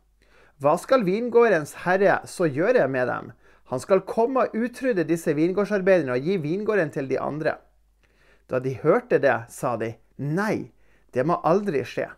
Hva 0.63 0.77
skal 0.79 1.03
vingårdens 1.03 1.73
herre 1.83 2.21
så 2.31 2.47
gjøre 2.47 2.87
med 2.87 3.09
dem? 3.11 3.33
Han 3.73 3.81
skal 3.83 4.05
komme 4.07 4.45
og 4.45 4.55
utrydde 4.55 5.09
disse 5.09 5.35
vingårdsarbeiderne 5.35 6.15
og 6.15 6.29
gi 6.29 6.37
vingården 6.39 6.93
til 6.95 7.09
de 7.11 7.19
andre. 7.19 7.57
Da 8.47 8.61
de 8.63 8.77
hørte 8.85 9.19
det, 9.19 9.39
sa 9.51 9.75
de, 9.81 9.95
Nei, 10.21 10.71
det 11.11 11.25
må 11.27 11.41
aldri 11.43 11.83
skje. 11.89 12.11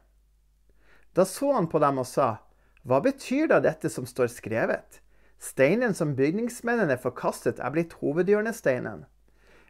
Da 1.15 1.25
så 1.25 1.53
han 1.55 1.69
på 1.71 1.79
dem 1.79 2.01
og 2.03 2.07
sa, 2.11 2.37
Hva 2.85 3.01
betyr 3.01 3.49
da 3.49 3.61
dette 3.63 3.89
som 3.91 4.07
står 4.07 4.29
skrevet? 4.35 5.01
Steinen 5.39 5.95
som 5.95 6.15
bygningsmennene 6.17 6.97
forkastet, 6.99 7.61
er 7.61 7.73
blitt 7.73 7.95
hovedhjørnesteinen. 8.01 9.05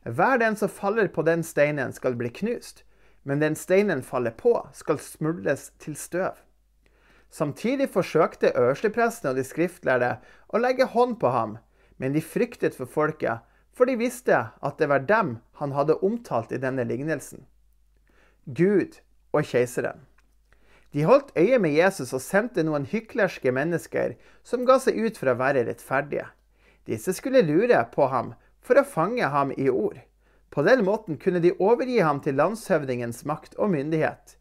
Hver 0.04 0.38
den 0.38 0.56
som 0.56 0.68
faller 0.68 1.08
på 1.08 1.22
den 1.26 1.42
steinen, 1.42 1.92
skal 1.92 2.16
bli 2.16 2.30
knust, 2.30 2.84
men 3.24 3.40
den 3.40 3.56
steinen 3.56 4.02
faller 4.02 4.34
på, 4.36 4.52
skal 4.72 5.00
smuldres 5.00 5.70
til 5.80 5.96
støv. 5.96 6.36
Samtidig 7.30 7.88
forsøkte 7.90 8.52
øversteprestene 8.54 9.32
og 9.32 9.40
de 9.40 9.44
skriftlærde 9.44 10.12
å 10.48 10.60
legge 10.60 10.86
hånd 10.92 11.16
på 11.18 11.32
ham, 11.34 11.56
men 11.98 12.14
de 12.14 12.22
fryktet 12.22 12.76
for 12.78 12.86
folket, 12.86 13.42
for 13.74 13.90
de 13.90 13.96
visste 13.98 14.36
at 14.62 14.78
det 14.78 14.88
var 14.92 15.02
dem 15.08 15.38
han 15.58 15.74
hadde 15.74 15.98
omtalt 16.06 16.52
i 16.54 16.60
denne 16.62 16.84
lignelsen. 16.86 17.46
Gud 18.46 19.00
og 19.32 19.48
keiseren. 19.50 20.04
De 20.94 21.02
holdt 21.02 21.32
øye 21.34 21.58
med 21.58 21.74
Jesus 21.74 22.12
og 22.14 22.22
sendte 22.22 22.62
noen 22.62 22.86
hyklerske 22.86 23.50
mennesker 23.50 24.14
som 24.46 24.62
ga 24.68 24.78
seg 24.78 25.00
ut 25.02 25.16
for 25.18 25.32
å 25.32 25.38
være 25.40 25.64
rettferdige. 25.66 26.28
Disse 26.86 27.10
skulle 27.16 27.42
lure 27.42 27.80
på 27.90 28.06
ham 28.12 28.34
for 28.62 28.78
å 28.78 28.86
fange 28.86 29.26
ham 29.26 29.50
i 29.58 29.66
ord. 29.72 29.98
På 30.54 30.62
den 30.62 30.84
måten 30.86 31.18
kunne 31.18 31.42
de 31.42 31.50
overgi 31.58 31.98
ham 31.98 32.20
til 32.22 32.38
landshøvdingens 32.38 33.24
makt 33.26 33.56
og 33.58 33.72
myndighet. 33.74 34.36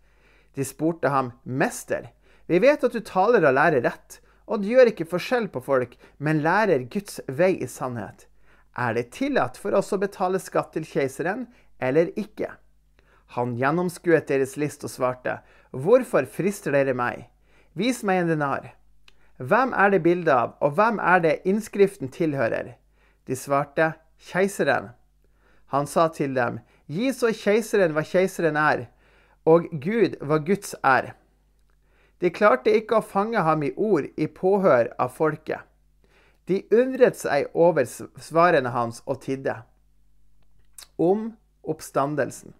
De 0.53 0.63
spurte 0.63 1.09
ham, 1.09 1.33
'Mester, 1.43 2.11
Vi 2.47 2.59
vet 2.59 2.83
at 2.83 2.91
du 2.91 2.99
taler 2.99 3.45
og 3.47 3.55
lærer 3.55 3.81
rett, 3.81 4.19
og 4.47 4.61
du 4.61 4.67
gjør 4.67 4.91
ikke 4.91 5.07
forskjell 5.07 5.47
på 5.47 5.61
folk, 5.63 5.95
men 6.19 6.43
lærer 6.43 6.83
Guds 6.91 7.21
vei 7.27 7.55
i 7.55 7.67
sannhet. 7.71 8.27
Er 8.75 8.93
det 8.93 9.13
tillatt 9.15 9.57
for 9.57 9.71
oss 9.73 9.93
å 9.93 9.97
betale 9.97 10.41
skatt 10.43 10.73
til 10.73 10.83
keiseren, 10.83 11.47
eller 11.79 12.11
ikke? 12.19 12.51
Han 13.37 13.55
gjennomskuet 13.55 14.27
deres 14.27 14.57
list 14.57 14.83
og 14.83 14.91
svarte, 14.91 15.39
Hvorfor 15.73 16.27
frister 16.29 16.71
dere 16.75 16.93
meg? 16.93 17.27
Vis 17.73 18.03
meg 18.05 18.21
en 18.21 18.27
denar. 18.29 18.67
Hvem 19.41 19.73
er 19.73 19.89
det 19.89 20.03
bilde 20.05 20.33
av, 20.33 20.53
og 20.61 20.75
hvem 20.77 20.99
er 21.01 21.23
det 21.23 21.39
innskriften 21.49 22.11
tilhører? 22.13 22.75
De 23.25 23.35
svarte, 23.35 23.95
Keiseren. 24.21 24.91
Han 25.73 25.87
sa 25.89 26.07
til 26.13 26.35
dem, 26.37 26.59
Gi 26.85 27.09
så 27.15 27.31
keiseren 27.33 27.95
hva 27.95 28.03
keiseren 28.05 28.57
er, 28.59 28.85
og 29.49 29.65
Gud 29.81 30.19
hva 30.21 30.37
Guds 30.45 30.75
er. 30.85 31.13
De 32.21 32.29
klarte 32.29 32.71
ikke 32.75 32.99
å 32.99 33.05
fange 33.07 33.41
ham 33.41 33.63
i 33.65 33.73
ord 33.73 34.05
i 34.15 34.27
påhør 34.27 34.91
av 35.01 35.15
folket. 35.17 35.63
De 36.47 36.61
undret 36.75 37.17
seg 37.17 37.49
over 37.55 37.87
svarene 37.87 38.69
hans 38.75 39.01
og 39.07 39.23
tidde. 39.23 39.55
Om 40.99 41.31
oppstandelsen. 41.63 42.53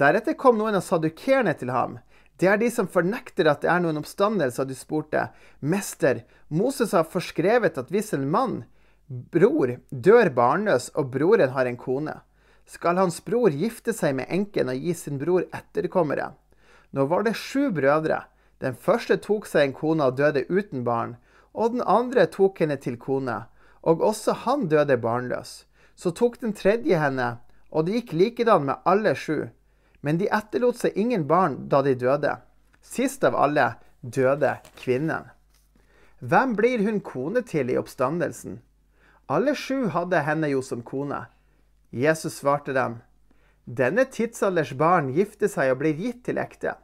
Deretter 0.00 0.32
kom 0.32 0.56
noen 0.56 0.78
av 0.78 0.84
sadukerene 0.86 1.52
til 1.60 1.72
ham. 1.74 1.98
Det 2.40 2.48
er 2.48 2.56
de 2.56 2.70
som 2.72 2.88
fornekter 2.88 3.50
at 3.50 3.60
det 3.60 3.68
er 3.68 3.82
noen 3.84 4.00
oppstandelse, 4.00 4.62
og 4.62 4.70
de 4.70 4.76
spurte, 4.78 5.26
Mester, 5.60 6.22
Moses 6.48 6.94
har 6.96 7.04
forskrevet 7.04 7.76
at 7.76 7.90
hvis 7.92 8.14
en 8.16 8.24
mann, 8.32 8.62
bror, 9.06 9.74
dør 9.90 10.30
barnløs, 10.32 10.88
og 10.96 11.10
broren 11.12 11.52
har 11.52 11.68
en 11.68 11.76
kone, 11.76 12.16
skal 12.64 12.96
hans 12.96 13.18
bror 13.26 13.52
gifte 13.52 13.92
seg 13.92 14.16
med 14.16 14.30
enken 14.32 14.72
og 14.72 14.80
gi 14.80 14.96
sin 14.96 15.20
bror 15.20 15.44
etterkommere. 15.52 16.30
Nå 16.96 17.04
var 17.10 17.26
det 17.26 17.36
sju 17.36 17.68
brødre. 17.74 18.22
Den 18.60 18.76
første 18.76 19.18
tok 19.20 19.48
seg 19.50 19.66
en 19.66 19.76
kone 19.76 20.08
og 20.08 20.16
døde 20.16 20.46
uten 20.48 20.84
barn, 20.86 21.16
og 21.52 21.74
den 21.76 21.84
andre 21.84 22.24
tok 22.30 22.62
henne 22.62 22.80
til 22.80 22.96
kone, 23.00 23.42
og 23.84 24.00
også 24.00 24.46
han 24.46 24.68
døde 24.72 24.96
barnløs. 25.02 25.64
Så 25.92 26.14
tok 26.16 26.40
den 26.40 26.56
tredje 26.56 26.96
henne, 26.96 27.34
og 27.68 27.84
det 27.84 28.00
gikk 28.00 28.12
likedan 28.16 28.68
med 28.68 28.86
alle 28.88 29.12
sju. 29.18 29.50
Men 30.00 30.18
de 30.20 30.30
etterlot 30.32 30.80
seg 30.80 30.96
ingen 30.96 31.26
barn 31.28 31.68
da 31.68 31.82
de 31.82 31.94
døde. 31.94 32.38
Sist 32.80 33.24
av 33.24 33.36
alle 33.36 33.74
døde 34.00 34.56
kvinnen. 34.80 35.28
Hvem 36.20 36.56
blir 36.56 36.82
hun 36.84 37.00
kone 37.04 37.42
til 37.48 37.70
i 37.72 37.78
oppstandelsen? 37.80 38.60
Alle 39.30 39.54
sju 39.56 39.88
hadde 39.94 40.24
henne 40.26 40.50
jo 40.50 40.60
som 40.64 40.82
kone. 40.82 41.26
Jesus 41.90 42.40
svarte 42.40 42.74
dem, 42.76 43.00
Denne 43.64 44.04
tidsalders 44.10 44.72
barn 44.74 45.12
gifter 45.14 45.50
seg 45.50 45.70
og 45.70 45.80
blir 45.82 45.94
gitt 45.94 46.24
til 46.26 46.40
ekte. 46.42 46.74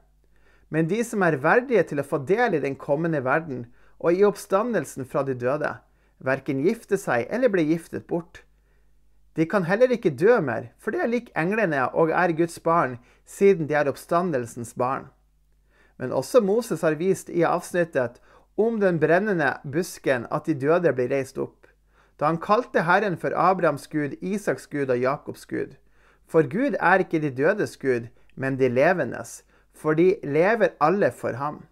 Men 0.70 0.86
de 0.90 1.00
som 1.06 1.24
er 1.26 1.38
verdige 1.42 1.82
til 1.90 2.02
å 2.02 2.06
få 2.06 2.20
del 2.28 2.54
i 2.54 2.62
den 2.62 2.76
kommende 2.78 3.24
verden 3.26 3.64
og 3.98 4.14
i 4.14 4.22
oppstandelsen 4.26 5.08
fra 5.08 5.24
de 5.26 5.34
døde, 5.34 5.72
verken 6.22 6.62
gifter 6.62 7.00
seg 7.00 7.26
eller 7.30 7.50
blir 7.50 7.66
giftet 7.66 8.06
bort. 8.06 8.44
De 9.36 9.44
kan 9.44 9.66
heller 9.68 9.92
ikke 9.92 10.14
dø 10.16 10.38
mer, 10.40 10.70
for 10.80 10.90
de 10.90 11.02
er 11.04 11.10
lik 11.12 11.28
englene 11.36 11.82
og 11.92 12.10
er 12.10 12.32
Guds 12.36 12.58
barn, 12.58 12.96
siden 13.28 13.68
de 13.68 13.76
er 13.76 13.88
oppstandelsens 13.90 14.72
barn. 14.74 15.10
Men 16.00 16.12
også 16.12 16.40
Moses 16.40 16.80
har 16.80 16.96
vist 16.96 17.28
i 17.28 17.44
avsnittet 17.44 18.20
om 18.56 18.80
den 18.80 19.00
brennende 19.00 19.58
busken 19.64 20.26
at 20.32 20.48
de 20.48 20.56
døde 20.56 20.92
blir 20.96 21.12
reist 21.12 21.38
opp, 21.38 21.68
da 22.16 22.30
han 22.30 22.40
kalte 22.40 22.86
Herren 22.88 23.18
for 23.20 23.36
Abrahams 23.36 23.86
Gud, 23.92 24.16
Isaks 24.24 24.66
Gud 24.72 24.88
og 24.88 25.00
Jakobs 25.00 25.44
Gud. 25.46 25.76
For 26.26 26.48
Gud 26.48 26.78
er 26.80 27.04
ikke 27.04 27.20
de 27.20 27.30
dødes 27.30 27.76
Gud, 27.76 28.08
men 28.34 28.56
de 28.56 28.68
levendes, 28.72 29.42
for 29.76 29.94
de 29.94 30.16
lever 30.24 30.72
alle 30.80 31.12
for 31.12 31.36
ham. 31.36 31.66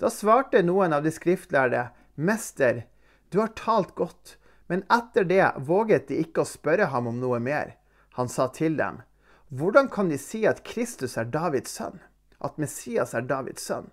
Da 0.00 0.08
svarte 0.08 0.62
noen 0.64 0.94
av 0.96 1.04
de 1.04 1.12
skriftlærde, 1.12 1.88
Mester, 2.16 2.84
du 3.32 3.40
har 3.42 3.52
talt 3.58 3.94
godt, 3.94 4.38
men 4.68 4.84
etter 4.92 5.24
det 5.24 5.44
våget 5.68 6.08
de 6.08 6.20
ikke 6.22 6.44
å 6.44 6.48
spørre 6.48 6.90
ham 6.92 7.08
om 7.10 7.20
noe 7.20 7.40
mer. 7.40 7.74
Han 8.20 8.28
sa 8.28 8.48
til 8.52 8.76
dem, 8.76 9.02
Hvordan 9.48 9.88
kan 9.88 10.10
de 10.12 10.18
si 10.20 10.44
at 10.46 10.64
Kristus 10.64 11.16
er 11.16 11.30
Davids 11.32 11.72
sønn? 11.78 12.02
At 12.40 12.58
Messias 12.60 13.14
er 13.16 13.24
Davids 13.24 13.64
sønn? 13.64 13.88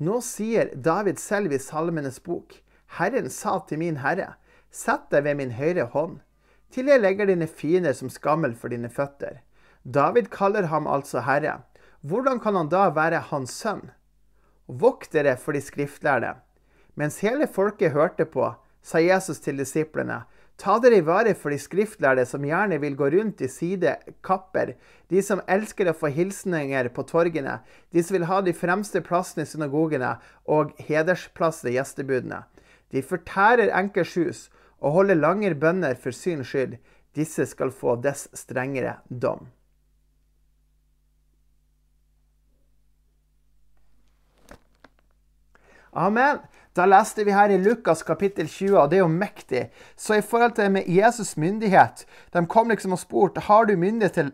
Nå 0.00 0.20
sier 0.24 0.72
David 0.74 1.20
selv 1.20 1.52
i 1.52 1.60
Salmenes 1.60 2.18
bok, 2.24 2.56
Herren 2.96 3.28
sa 3.30 3.58
til 3.68 3.78
min 3.82 4.00
Herre, 4.02 4.34
Sett 4.74 5.04
deg 5.12 5.22
ved 5.22 5.36
min 5.38 5.52
høyre 5.54 5.84
hånd, 5.92 6.16
til 6.74 6.88
jeg 6.90 6.98
legger 6.98 7.28
dine 7.30 7.46
fiender 7.46 7.94
som 7.94 8.10
skammel 8.10 8.56
for 8.58 8.74
dine 8.74 8.88
føtter. 8.90 9.44
David 9.84 10.32
kaller 10.34 10.66
ham 10.72 10.88
altså 10.90 11.22
Herre. 11.22 11.60
Hvordan 12.02 12.40
kan 12.42 12.56
han 12.58 12.72
da 12.72 12.88
være 12.90 13.20
hans 13.30 13.54
sønn? 13.54 13.92
Vokt 14.66 15.12
dere 15.12 15.36
for 15.38 15.54
de 15.54 15.60
skriftlærde. 15.62 16.32
Mens 16.98 17.20
hele 17.22 17.46
folket 17.46 17.94
hørte 17.94 18.26
på, 18.26 18.48
sa 18.84 19.00
Jesus 19.00 19.40
til 19.40 19.56
disiplene, 19.58 20.22
ta 20.60 20.76
dere 20.78 21.00
i 21.00 21.04
vare 21.04 21.32
for 21.34 21.50
de 21.50 21.58
skriftlærde 21.58 22.26
som 22.28 22.44
gjerne 22.46 22.78
vil 22.82 22.94
gå 22.98 23.08
rundt 23.16 23.40
i 23.42 23.48
sidekapper, 23.50 24.74
de 25.10 25.22
som 25.24 25.42
elsker 25.50 25.90
å 25.90 25.96
få 25.96 26.12
hilsninger 26.14 26.90
på 26.94 27.06
torgene, 27.08 27.58
de 27.90 28.04
som 28.04 28.18
vil 28.18 28.28
ha 28.30 28.40
de 28.44 28.54
fremste 28.54 29.02
plassene 29.02 29.46
i 29.46 29.50
synagogene 29.50 30.14
og 30.44 30.76
hedersplassene 30.86 31.72
i 31.72 31.78
gjestebudene. 31.78 32.44
De 32.94 33.02
fortærer 33.02 33.72
enkers 33.74 34.14
hus 34.20 34.46
og 34.78 35.00
holder 35.00 35.18
langer 35.18 35.56
bønner 35.58 35.98
for 35.98 36.14
syns 36.14 36.52
skyld. 36.52 36.78
Disse 37.14 37.46
skal 37.46 37.72
få 37.74 37.96
dess 38.02 38.28
strengere 38.36 38.98
dom. 39.08 39.48
Amen. 45.94 46.40
Da 46.74 46.88
leste 46.90 47.22
vi 47.22 47.30
her 47.30 47.52
i 47.54 47.58
Lukas 47.62 48.02
kapittel 48.02 48.48
20, 48.50 48.72
og 48.80 48.88
det 48.90 48.98
er 48.98 49.04
jo 49.04 49.10
mektig. 49.10 49.68
Så 49.96 50.16
i 50.18 50.24
forhold 50.26 50.56
til 50.56 50.66
det 50.66 50.72
med 50.74 50.88
Jesus' 50.90 51.36
myndighet 51.38 52.02
De 52.34 52.42
kom 52.50 52.72
liksom 52.72 52.96
og 52.96 52.98
spurte 52.98 53.44
har 53.46 53.68
du 53.68 53.76
myndighet 53.76 54.14
til, 54.14 54.32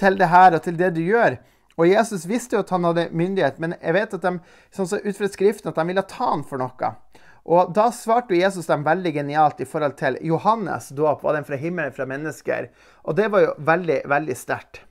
til 0.00 0.16
det 0.16 0.30
her 0.32 0.56
og 0.56 0.62
til 0.64 0.78
det 0.78 0.94
du 0.96 1.02
gjør. 1.04 1.36
Og 1.76 1.88
Jesus 1.88 2.26
visste 2.28 2.56
jo 2.56 2.64
at 2.64 2.72
han 2.72 2.84
hadde 2.84 3.08
myndighet, 3.12 3.60
men 3.60 3.74
jeg 3.76 3.96
vet 3.96 4.16
at 4.16 4.24
de, 4.24 4.34
sånn 4.72 4.88
så 4.88 5.00
ut 5.04 5.16
fra 5.16 5.28
Skriften 5.28 5.70
at 5.70 5.76
de 5.76 5.86
ville 5.88 6.08
ta 6.08 6.32
han 6.32 6.44
for 6.48 6.60
noe. 6.60 6.92
Og 7.44 7.72
Da 7.76 7.90
svarte 7.92 8.36
Jesus 8.36 8.68
dem 8.68 8.84
veldig 8.84 9.14
genialt 9.20 9.60
i 9.60 9.68
forhold 9.68 9.96
til 10.00 10.16
Johannes 10.24 10.90
dåp. 10.96 11.22
Var 11.24 11.36
den 11.36 11.48
fra 11.48 11.60
himmelen, 11.60 11.92
fra 11.92 12.08
mennesker? 12.08 12.70
Og 13.04 13.16
det 13.16 13.30
var 13.32 13.44
jo 13.44 13.56
veldig, 13.58 14.02
veldig 14.08 14.36
sterkt. 14.36 14.86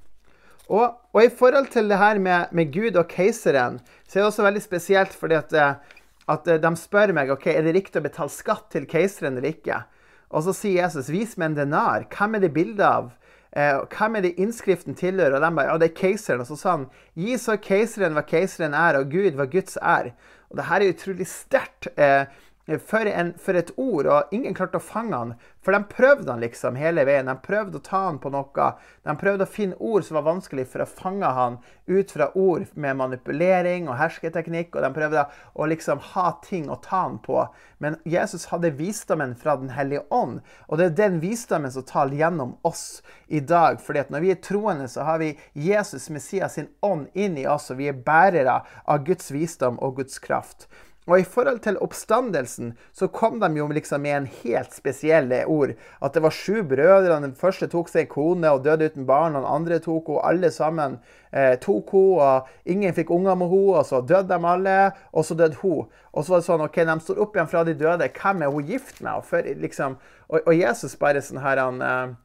Og, 0.70 0.86
og, 1.14 1.24
i 1.24 1.32
forhold 1.34 1.72
til 1.74 1.90
det 1.90 1.98
her 1.98 2.20
med, 2.22 2.52
med, 2.54 2.70
Gud 2.74 2.98
og 2.98 3.08
keiseren, 3.10 3.80
så 4.06 4.20
er 4.20 4.22
det 4.22 4.28
også 4.30 4.46
veldig 4.46 4.62
spesielt 4.62 5.16
fordi 5.18 5.38
at, 5.40 5.54
eh, 5.54 5.98
at 6.30 6.50
eh, 6.50 6.60
de 6.62 6.74
spør 6.78 7.14
meg 7.18 7.32
ok, 7.34 7.48
er 7.54 7.66
det 7.66 7.76
riktig 7.78 8.02
å 8.02 8.06
betale 8.06 8.34
skatt 8.34 8.70
til 8.74 8.88
keiseren 8.90 9.38
eller 9.38 9.54
ikke. 9.54 9.82
Og 10.30 10.46
så 10.46 10.54
sier 10.54 10.84
Jesus 10.84 11.10
vis 11.10 11.38
meg 11.38 11.52
en 11.52 11.62
denar. 11.64 12.06
Hvem 12.14 12.38
er 12.38 12.44
det 12.46 12.54
bilde 12.54 12.86
av? 12.86 13.14
Eh, 13.58 13.80
hvem 13.90 14.20
er 14.20 14.28
det 14.28 14.36
innskriften 14.38 14.98
tilhører? 14.98 15.40
Og 15.40 15.42
de 15.42 15.54
bare 15.58 15.72
ja, 15.72 15.78
det 15.82 15.90
er 15.90 15.98
keiseren. 15.98 16.44
Og 16.44 16.52
så 16.52 16.60
sa 16.60 16.76
han 16.76 16.86
gi 17.18 17.38
så 17.42 17.58
keiseren 17.62 18.18
hva 18.18 18.26
keiseren 18.30 18.78
er, 18.78 19.00
og 19.00 19.10
Gud 19.14 19.40
hva 19.40 19.50
Guds 19.50 19.80
er. 19.82 20.14
Og 20.50 20.60
det 20.60 20.68
her 20.70 20.86
er 20.86 20.94
utrolig 20.94 21.30
sterkt. 21.30 21.90
Eh, 21.98 22.30
for, 22.78 23.06
en, 23.06 23.34
for, 23.42 23.58
et 23.58 23.72
ord, 23.78 24.06
og 24.06 24.34
ingen 24.36 24.54
klarte 24.54 24.78
å 24.78 24.84
fange 24.84 25.18
han. 25.18 25.32
For 25.66 25.76
de 25.76 25.80
prøvde 25.90 26.30
han 26.30 26.44
liksom 26.44 26.78
hele 26.80 27.04
veien. 27.08 27.28
De 27.30 27.36
prøvde 27.42 27.80
å 27.80 27.84
ta 27.84 28.04
han 28.06 28.20
på 28.22 28.30
noe. 28.34 28.68
De 29.06 29.16
prøvde 29.20 29.48
å 29.48 29.50
finne 29.50 29.80
ord 29.80 30.06
som 30.06 30.20
var 30.20 30.28
vanskelig 30.28 30.68
for 30.70 30.84
å 30.84 30.90
fange 30.90 31.32
han 31.36 31.58
ut 31.90 32.14
fra 32.14 32.30
ord 32.38 32.68
med 32.80 33.00
manipulering 33.00 33.90
og 33.90 33.98
hersketeknikk. 34.00 34.76
Og 34.76 34.86
de 34.86 34.92
prøvde 34.96 35.26
å 35.54 35.70
liksom 35.72 36.04
ha 36.14 36.28
ting 36.46 36.70
å 36.70 36.78
ta 36.84 37.06
han 37.08 37.18
på. 37.26 37.42
Men 37.82 37.98
Jesus 38.06 38.50
hadde 38.52 38.76
visdommen 38.78 39.34
fra 39.40 39.58
Den 39.60 39.74
hellige 39.74 40.06
ånd. 40.14 40.40
Og 40.68 40.78
det 40.78 40.86
er 40.90 41.00
den 41.00 41.20
visdommen 41.24 41.74
som 41.74 41.88
taler 41.88 42.22
gjennom 42.22 42.58
oss 42.68 43.02
i 43.28 43.40
dag. 43.40 43.82
fordi 43.82 44.00
at 44.00 44.10
når 44.10 44.20
vi 44.20 44.32
er 44.32 44.44
troende, 44.44 44.88
så 44.88 45.04
har 45.04 45.20
vi 45.20 45.38
Jesus 45.54 46.10
Messias 46.10 46.54
sin 46.54 46.70
ånd 46.82 47.08
inn 47.14 47.38
i 47.38 47.48
oss, 47.48 47.70
og 47.72 47.78
vi 47.78 47.90
er 47.90 47.94
bærere 47.94 48.62
av 48.86 49.04
Guds 49.06 49.32
visdom 49.32 49.80
og 49.80 49.96
Guds 49.96 50.20
kraft. 50.20 50.68
Og 51.10 51.20
i 51.20 51.26
forhold 51.26 51.64
til 51.66 51.80
oppstandelsen 51.82 52.76
så 52.94 53.10
kom 53.10 53.40
de 53.42 53.50
jo 53.58 53.66
liksom 53.74 54.04
med 54.06 54.16
en 54.16 54.28
helt 54.44 54.76
spesielle 54.76 55.42
ord. 55.50 55.74
At 56.06 56.14
det 56.14 56.22
var 56.22 56.36
sju 56.36 56.62
brødre. 56.70 57.18
Den 57.24 57.34
første 57.38 57.70
tok 57.72 57.90
seg 57.90 58.12
kone 58.12 58.52
og 58.54 58.62
døde 58.68 58.92
uten 58.92 59.08
barn. 59.10 59.36
Og 59.36 59.42
den 59.42 59.50
andre 59.56 59.80
tok 59.82 60.12
henne. 60.14 60.28
Alle 60.30 60.54
sammen 60.54 61.00
eh, 61.34 61.56
tok 61.62 61.96
henne. 61.96 62.30
Og 62.30 62.70
ingen 62.70 62.94
fikk 62.94 63.10
unger 63.16 63.40
med 63.40 63.50
henne. 63.50 63.80
Og 63.82 63.90
så 63.90 64.04
døde 64.06 64.30
de 64.30 64.54
alle. 64.54 64.78
Og 65.12 65.26
så 65.26 65.38
døde 65.40 65.58
hun. 65.64 65.90
Og 66.14 66.26
så 66.26 66.36
var 66.36 66.44
det 66.44 66.50
sånn 66.52 66.66
OK, 66.66 66.82
de 66.86 66.98
står 67.06 67.26
opp 67.26 67.38
igjen 67.38 67.52
fra 67.52 67.66
de 67.66 67.78
døde. 67.78 68.14
Hvem 68.22 68.46
er 68.46 68.54
hun 68.54 68.70
gift 68.70 69.02
med? 69.02 69.16
Og, 69.18 69.26
for, 69.26 69.54
liksom, 69.66 69.98
og, 70.30 70.42
og 70.44 70.54
Jesus 70.54 70.98
bare 71.02 71.26
sånn 71.26 71.42
her 71.42 71.62
han 71.66 71.82
eh, 71.86 72.18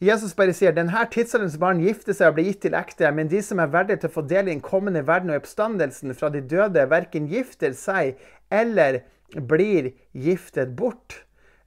Jesus 0.00 0.32
bare 0.32 0.54
sier 0.56 0.72
denne 0.72 1.00
tidsalderens 1.12 1.58
barn 1.60 1.80
gifter 1.84 2.16
seg 2.16 2.30
og 2.30 2.38
blir 2.38 2.46
gitt 2.46 2.62
til 2.64 2.76
ekte, 2.78 3.10
men 3.12 3.28
de 3.28 3.42
som 3.44 3.58
er 3.60 3.68
verdige 3.68 4.00
til 4.00 4.08
å 4.08 4.14
få 4.14 4.22
del 4.30 4.46
i 4.46 4.54
den 4.54 4.62
kommende 4.64 5.02
verden 5.04 5.28
og 5.28 5.42
oppstandelsen 5.42 6.14
fra 6.16 6.30
de 6.32 6.40
døde, 6.40 6.86
verken 6.88 7.26
gifter 7.28 7.74
seg 7.76 8.16
eller 8.48 9.02
blir 9.50 9.90
giftet 10.16 10.72
bort. 10.78 11.18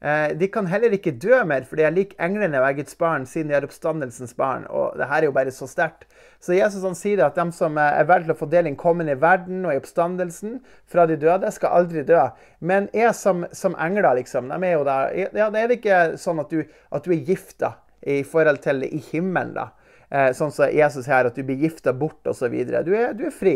Eh, 0.01 0.33
de 0.33 0.49
kan 0.49 0.65
heller 0.65 0.95
ikke 0.97 1.13
dø 1.13 1.43
mer, 1.45 1.67
for 1.69 1.77
de 1.77 1.85
er 1.85 1.93
lik 1.93 2.15
englene 2.17 2.57
og 2.57 2.81
er 2.81 2.95
barn, 2.97 3.27
siden 3.29 3.53
de 3.53 3.59
er 3.59 3.67
oppstandelsens 3.69 4.33
barn. 4.33 4.65
Og 4.65 4.97
det 4.97 5.11
her 5.11 5.19
er 5.21 5.29
jo 5.29 5.37
bare 5.37 5.53
så 5.53 5.69
sterkt. 5.69 6.09
Så 6.41 6.57
Jesus 6.57 6.81
han 6.81 6.97
sier 6.97 7.21
at 7.27 7.37
de 7.37 7.45
som 7.53 7.77
er 7.77 8.09
verdt 8.09 8.25
til 8.25 8.33
å 8.33 8.39
få 8.41 8.49
del 8.49 8.65
i 8.65 8.71
den 8.71 8.81
kommende 8.81 9.13
verden 9.21 9.61
og 9.61 9.77
i 9.77 9.83
oppstandelsen 9.83 10.57
fra 10.89 11.05
de 11.05 11.21
døde, 11.21 11.53
skal 11.53 11.77
aldri 11.83 12.01
dø. 12.01 12.25
Men 12.65 12.89
er 12.97 13.13
som, 13.13 13.45
som 13.53 13.77
engler, 13.77 14.15
liksom. 14.23 14.49
De 14.49 14.59
er 14.65 14.75
jo 14.79 14.83
der. 14.89 15.15
Ja, 15.37 15.53
det 15.53 15.61
er 15.61 15.77
ikke 15.77 16.03
sånn 16.17 16.41
at 16.41 16.49
du, 16.49 16.65
at 16.89 17.05
du 17.05 17.13
er 17.13 17.21
gifta 17.29 17.75
i 18.05 18.21
forhold 18.27 18.61
til 18.63 18.83
i 18.87 18.99
himmelen, 19.11 19.55
da. 19.55 19.69
Eh, 20.13 20.29
sånn 20.37 20.51
som 20.53 20.69
Jesus 20.69 21.07
her, 21.09 21.25
at 21.25 21.37
du 21.37 21.41
blir 21.45 21.63
gifta 21.65 21.93
bort 21.97 22.27
osv. 22.29 22.53
Du, 22.69 22.93
er, 22.93 23.15
du 23.17 23.25
er 23.25 23.33
fri. 23.33 23.55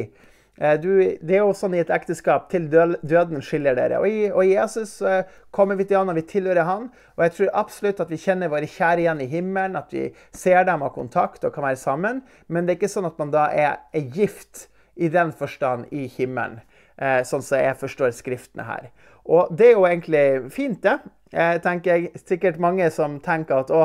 Eh, 0.58 0.74
du, 0.82 0.90
det 1.22 1.36
er 1.38 1.44
jo 1.44 1.52
sånn 1.54 1.76
i 1.78 1.82
et 1.84 1.92
ekteskap 1.94 2.48
til 2.50 2.66
døden 2.72 3.44
skiller 3.46 3.78
dere. 3.78 4.00
Og 4.02 4.10
i, 4.10 4.24
og 4.32 4.48
Jesus 4.48 4.96
uh, 5.06 5.22
kommer 5.54 5.78
vi 5.78 5.86
til 5.86 6.00
han, 6.00 6.10
og 6.10 6.18
vi 6.18 6.26
tilhører 6.32 6.66
han. 6.66 6.88
Og 7.14 7.26
jeg 7.28 7.36
tror 7.36 7.54
absolutt 7.62 8.02
at 8.02 8.14
vi 8.14 8.22
kjenner 8.24 8.50
våre 8.50 8.70
kjære 8.74 9.04
igjen 9.04 9.22
i 9.22 9.30
himmelen, 9.36 9.78
at 9.78 9.94
vi 9.94 10.08
ser 10.34 10.66
dem 10.66 10.86
av 10.88 10.96
kontakt 10.96 11.46
og 11.46 11.54
kan 11.54 11.68
være 11.68 11.82
sammen. 11.84 12.24
Men 12.50 12.66
det 12.66 12.74
er 12.74 12.82
ikke 12.82 12.96
sånn 12.96 13.12
at 13.12 13.22
man 13.22 13.36
da 13.36 13.46
er, 13.54 13.78
er 13.94 14.10
gift 14.18 14.66
i 14.98 15.12
den 15.14 15.30
forstand 15.38 15.92
i 15.94 16.08
himmelen, 16.10 16.58
sånn 16.98 17.44
som 17.46 17.60
jeg 17.62 17.78
forstår 17.78 18.16
skriftene 18.18 18.64
her. 18.66 18.88
Og 19.30 19.52
det 19.54 19.68
er 19.68 19.76
jo 19.76 19.84
egentlig 19.86 20.24
fint, 20.56 20.80
det. 20.82 20.96
Jeg 21.30 21.62
tenker 21.62 22.08
sikkert 22.24 22.58
mange 22.64 22.88
som 22.96 23.20
tenker 23.22 23.62
at 23.62 23.70
å, 23.70 23.84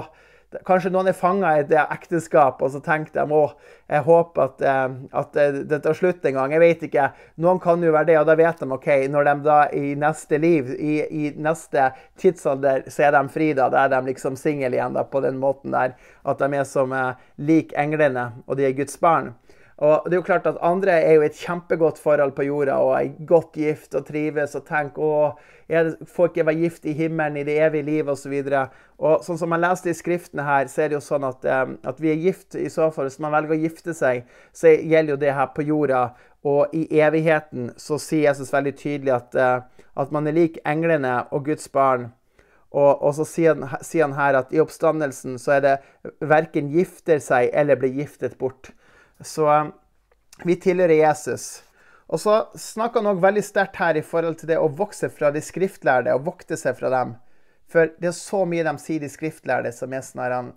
Kanskje 0.67 0.91
noen 0.93 1.09
er 1.11 1.17
fanga 1.17 1.55
i 1.57 1.63
et 1.63 1.73
ekteskap, 1.81 2.61
og 2.63 2.73
så 2.75 2.81
tenker 2.85 3.15
de 3.15 3.37
å, 3.37 3.43
jeg 3.91 4.05
håper 4.07 4.45
at, 4.45 4.65
eh, 4.69 4.97
at 5.21 5.39
det 5.69 5.81
tar 5.85 5.97
slutt 5.97 6.25
en 6.29 6.39
gang. 6.39 6.55
Jeg 6.55 6.63
vet 6.63 6.85
ikke. 6.89 7.09
Noen 7.45 7.61
kan 7.63 7.83
jo 7.83 7.93
være 7.95 8.11
det, 8.11 8.19
og 8.21 8.29
da 8.29 8.37
vet 8.39 8.61
de 8.61 8.69
OK, 8.77 8.89
når 9.13 9.29
de 9.29 9.37
da 9.47 9.59
i 9.79 9.95
neste 9.99 10.41
liv, 10.43 10.73
i, 10.77 10.99
i 11.03 11.33
neste 11.37 11.91
tidsalder, 12.21 12.87
så 12.93 13.09
er 13.09 13.17
de 13.17 13.23
fri, 13.33 13.53
da. 13.59 13.71
Da 13.73 13.87
er 13.87 13.95
de 13.95 14.13
liksom 14.13 14.37
single 14.41 14.73
igjen, 14.77 14.99
da, 14.99 15.07
på 15.09 15.25
den 15.25 15.41
måten 15.43 15.75
der. 15.77 15.97
At 16.29 16.43
de 16.43 16.51
er 16.61 16.69
som 16.69 16.93
eh, 16.97 17.15
lik 17.41 17.73
englene, 17.79 18.31
og 18.47 18.61
de 18.61 18.69
er 18.69 18.77
Guds 18.77 19.01
barn. 19.01 19.33
Og 19.81 20.05
det 20.07 20.13
er 20.13 20.21
jo 20.21 20.27
klart 20.27 20.47
at 20.47 20.61
Andre 20.63 20.99
er 21.01 21.17
jo 21.17 21.23
i 21.25 21.31
et 21.31 21.39
kjempegodt 21.39 21.99
forhold 21.99 22.35
på 22.37 22.45
jorda 22.47 22.77
og 22.85 22.93
er 22.99 23.15
godt 23.27 23.57
gift 23.57 23.97
og 23.99 24.05
trives 24.07 24.55
og 24.59 24.67
tenker 24.69 25.03
å, 25.03 25.15
jeg 25.73 25.95
får 26.13 26.29
ikke 26.29 26.47
være 26.47 26.61
gift 26.61 26.87
i 26.87 26.95
himmelen 26.97 27.41
i 27.41 27.47
det 27.49 27.57
evige 27.65 27.87
liv 27.89 28.11
osv. 28.13 28.35
Og, 28.37 28.77
og 29.01 29.25
sånn 29.25 29.41
som 29.41 29.51
man 29.51 29.63
leste 29.65 29.91
i 29.91 29.97
skriftene 29.97 30.45
her, 30.47 30.69
så 30.69 30.85
er 30.85 30.93
det 30.93 30.99
jo 30.99 31.05
sånn 31.05 31.25
at, 31.27 31.49
um, 31.49 31.77
at 31.89 32.03
vi 32.03 32.13
er 32.13 32.21
gift 32.21 32.59
i 32.59 32.69
så 32.71 32.91
fall. 32.93 33.09
Hvis 33.09 33.23
man 33.23 33.33
velger 33.35 33.57
å 33.57 33.63
gifte 33.65 33.97
seg, 33.97 34.29
så 34.53 34.75
gjelder 34.75 35.17
jo 35.17 35.21
det 35.25 35.37
her 35.39 35.49
på 35.57 35.65
jorda. 35.67 36.03
Og 36.47 36.75
i 36.77 36.85
evigheten 37.01 37.71
så 37.81 37.99
sier 38.03 38.29
Jesus 38.29 38.53
veldig 38.53 38.75
tydelig 38.77 39.15
at, 39.17 39.39
uh, 39.39 39.87
at 39.97 40.13
man 40.15 40.29
er 40.29 40.37
lik 40.37 40.61
englene 40.69 41.23
og 41.33 41.49
Guds 41.49 41.71
barn. 41.73 42.11
Og, 42.73 43.03
og 43.05 43.17
så 43.17 43.27
sier 43.29 43.57
han, 43.57 43.83
sier 43.85 44.07
han, 44.07 44.17
her 44.17 44.39
at 44.39 44.53
i 44.55 44.61
oppstandelsen 44.63 45.37
så 45.41 45.59
er 45.59 45.65
det 45.65 45.75
verken 46.25 46.71
gifter 46.73 47.21
seg 47.21 47.51
eller 47.53 47.81
blir 47.81 47.93
giftet 48.01 48.39
bort. 48.41 48.73
Så 49.25 49.47
um, 49.49 49.73
vi 50.45 50.57
tilhører 50.61 50.99
Jesus. 50.99 51.63
Og 52.13 52.21
så 52.21 52.39
snakker 52.59 53.01
han 53.01 53.15
òg 53.15 53.23
veldig 53.23 53.45
sterkt 53.47 53.79
her 53.81 53.97
i 53.97 54.05
forhold 54.05 54.41
til 54.41 54.51
det 54.53 54.59
å 54.61 54.71
vokse 54.77 55.09
fra 55.13 55.31
de 55.33 55.41
skriftlærde 55.45 56.13
og 56.17 56.27
vokte 56.27 56.59
seg 56.61 56.77
fra 56.79 56.91
dem. 56.93 57.15
For 57.73 57.89
det 58.03 58.11
er 58.11 58.17
så 58.17 58.43
mye 58.49 58.67
de 58.67 58.75
sier, 58.83 59.01
de 59.01 59.09
skriftlærde, 59.09 59.73
som 59.73 59.95
er 59.97 60.05
sånn 60.05 60.53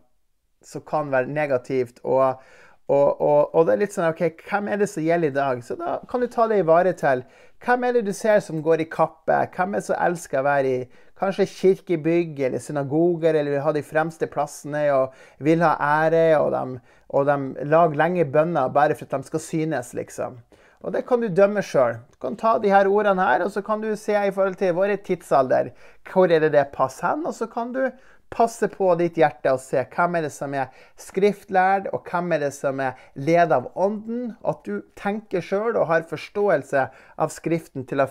som 0.65 0.81
kan 0.81 1.11
være 1.13 1.31
negativt. 1.31 2.01
Og, 2.03 2.41
og, 2.87 3.21
og, 3.21 3.55
og, 3.55 3.65
det 3.65 3.73
er 3.73 3.81
litt 3.81 3.95
sånn 3.95 4.11
OK, 4.11 4.43
hvem 4.45 4.67
er 4.69 4.81
det 4.81 4.89
som 4.91 5.05
gjelder 5.05 5.31
i 5.31 5.35
dag? 5.35 5.63
Så 5.65 5.77
da 5.79 5.97
kan 6.09 6.21
du 6.21 6.27
ta 6.29 6.45
det 6.51 6.59
i 6.61 6.67
vare 6.67 6.93
til. 6.97 7.23
Hvem 7.65 7.87
er 7.87 7.95
det 7.95 8.03
du 8.05 8.13
ser 8.13 8.43
som 8.45 8.61
går 8.61 8.83
i 8.83 8.89
kappe? 8.91 9.39
Hvem 9.55 9.73
er 9.73 9.81
det 9.81 9.87
som 9.87 10.03
elsker 10.05 10.41
å 10.41 10.45
være 10.45 10.73
i 10.73 10.83
kanskje 11.17 11.47
kirkebygg 11.49 12.43
eller 12.45 12.61
synagoger, 12.61 13.33
eller 13.33 13.55
vil 13.55 13.63
ha 13.65 13.73
de 13.73 13.85
fremste 13.85 14.29
plassene 14.29 14.83
og 14.93 15.15
vil 15.41 15.63
ha 15.65 15.73
ære? 16.05 16.27
og 16.37 16.51
de 16.53 16.79
og 17.15 17.27
de 17.29 17.65
lager 17.69 17.97
lenge 17.99 18.25
bønner 18.27 18.71
bare 18.73 18.95
for 18.97 19.07
at 19.07 19.21
de 19.21 19.29
skal 19.29 19.43
synes, 19.43 19.93
liksom. 19.93 20.39
Og 20.85 20.93
det 20.93 21.05
kan 21.07 21.21
du 21.21 21.29
dømme 21.33 21.63
sjøl. 21.65 21.97
Du 22.13 22.17
kan 22.21 22.35
ta 22.37 22.57
de 22.61 22.69
her 22.69 22.89
ordene 22.89 23.23
her, 23.25 23.45
og 23.45 23.53
så 23.53 23.63
kan 23.65 23.81
du 23.81 23.95
se 23.97 24.13
i 24.13 24.33
forhold 24.33 24.57
til 24.59 24.75
vår 24.77 24.97
tidsalder 25.05 25.71
hvor 26.11 26.29
er 26.29 26.43
det 26.43 26.51
det 26.53 26.67
passer 26.73 27.07
hen, 27.07 27.25
og 27.25 27.33
så 27.33 27.47
kan 27.49 27.71
du 27.73 27.87
passe 28.35 28.67
på 28.71 28.89
ditt 28.99 29.17
hjerte 29.19 29.53
og 29.55 29.61
se 29.63 29.81
hvem 29.95 30.19
er 30.19 30.27
det 30.27 30.33
som 30.35 30.53
er 30.57 30.71
skriftlærd, 30.99 31.89
og 31.95 32.07
hvem 32.09 32.35
er 32.35 32.45
det 32.45 32.53
som 32.55 32.81
er 32.83 32.99
ledet 33.15 33.55
av 33.55 33.69
Ånden. 33.79 34.35
At 34.43 34.63
du 34.67 34.83
tenker 34.99 35.43
sjøl 35.43 35.75
og 35.75 35.87
har 35.91 36.07
forståelse 36.09 36.87
av 37.17 37.33
Skriften 37.33 37.87
til 37.87 38.03
å, 38.03 38.09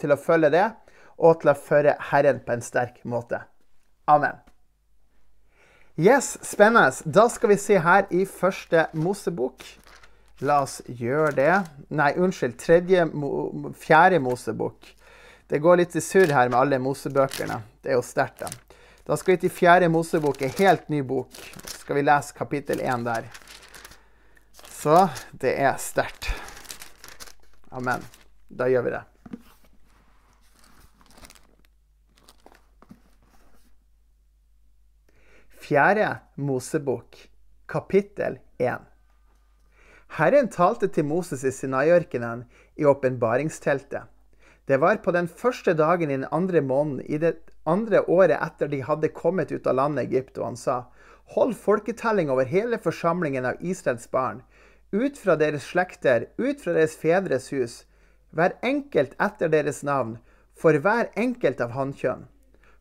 til 0.00 0.12
å 0.12 0.20
følge 0.20 0.52
det, 0.54 0.66
og 1.16 1.40
til 1.42 1.52
å 1.52 1.58
føre 1.58 1.96
Herren 2.10 2.42
på 2.44 2.56
en 2.56 2.64
sterk 2.64 3.00
måte. 3.08 3.44
Amen. 4.10 4.42
Yes, 5.94 6.34
spennende. 6.42 6.90
Da 7.06 7.28
skal 7.30 7.52
vi 7.54 7.56
se 7.62 7.78
her 7.78 8.08
i 8.10 8.24
første 8.26 8.88
Mosebok. 8.98 9.62
La 10.42 10.58
oss 10.64 10.80
gjøre 10.90 11.30
det. 11.36 11.52
Nei, 11.94 12.10
unnskyld. 12.18 12.56
Tredje, 12.58 13.06
fjerde 13.78 14.18
Mosebok. 14.20 14.90
Det 15.46 15.60
går 15.62 15.78
litt 15.78 15.94
i 15.94 16.02
surr 16.02 16.32
her 16.34 16.50
med 16.50 16.58
alle 16.58 16.80
Mosebøkene. 16.82 17.60
Det 17.84 17.92
er 17.92 18.00
jo 18.00 18.04
sterkt, 18.04 18.42
da. 18.42 18.73
Da 19.04 19.16
skal 19.20 19.34
vi 19.34 19.42
til 19.42 19.52
fjerde 19.52 19.88
Mosebok, 19.92 20.38
en 20.40 20.52
helt 20.56 20.86
ny 20.88 21.02
bok. 21.04 21.34
Så 21.68 21.82
skal 21.82 21.98
vi 21.98 22.04
lese 22.06 22.32
kapittel 22.32 22.80
én 22.80 23.02
der. 23.04 23.26
Så 24.72 25.08
det 25.42 25.52
er 25.60 25.76
sterkt. 25.76 26.30
Amen. 27.68 28.00
Da 28.48 28.64
gjør 28.72 28.86
vi 28.86 28.94
det. 28.94 29.02
Fjerde 35.64 36.08
Mosebok, 36.36 37.20
kapittel 37.68 38.38
1. 38.56 38.88
Herren 40.16 40.48
talte 40.48 40.88
til 40.88 41.04
Moses 41.04 41.44
i 41.44 41.52
Sinaiørkenen 41.52 42.46
i 42.80 42.88
åpenbaringsteltet. 42.88 44.13
Det 44.66 44.76
var 44.80 44.96
på 45.04 45.12
den 45.12 45.28
første 45.28 45.74
dagen 45.76 46.10
i 46.10 46.16
den 46.16 46.28
andre 46.32 46.60
måneden 46.60 47.04
i 47.04 47.18
det 47.20 47.34
andre 47.68 48.00
året 48.08 48.38
etter 48.40 48.68
de 48.72 48.80
hadde 48.80 49.10
kommet 49.12 49.52
ut 49.52 49.66
av 49.66 49.76
landet 49.76 50.06
Egypt, 50.08 50.38
og 50.38 50.44
han 50.44 50.56
sa:" 50.56 50.84
Hold 51.36 51.54
folketelling 51.54 52.30
over 52.30 52.44
hele 52.44 52.78
forsamlingen 52.78 53.44
av 53.44 53.60
Israels 53.60 54.10
barn, 54.10 54.42
ut 54.92 55.18
fra 55.18 55.36
deres 55.36 55.64
slekter, 55.72 56.26
ut 56.38 56.60
fra 56.60 56.72
deres 56.72 56.96
fedres 56.96 57.50
hus, 57.52 57.84
hver 58.30 58.56
enkelt 58.62 59.14
etter 59.20 59.48
deres 59.48 59.82
navn, 59.82 60.18
for 60.56 60.76
hver 60.78 61.10
enkelt 61.16 61.60
av 61.60 61.72
hannkjønn. 61.76 62.26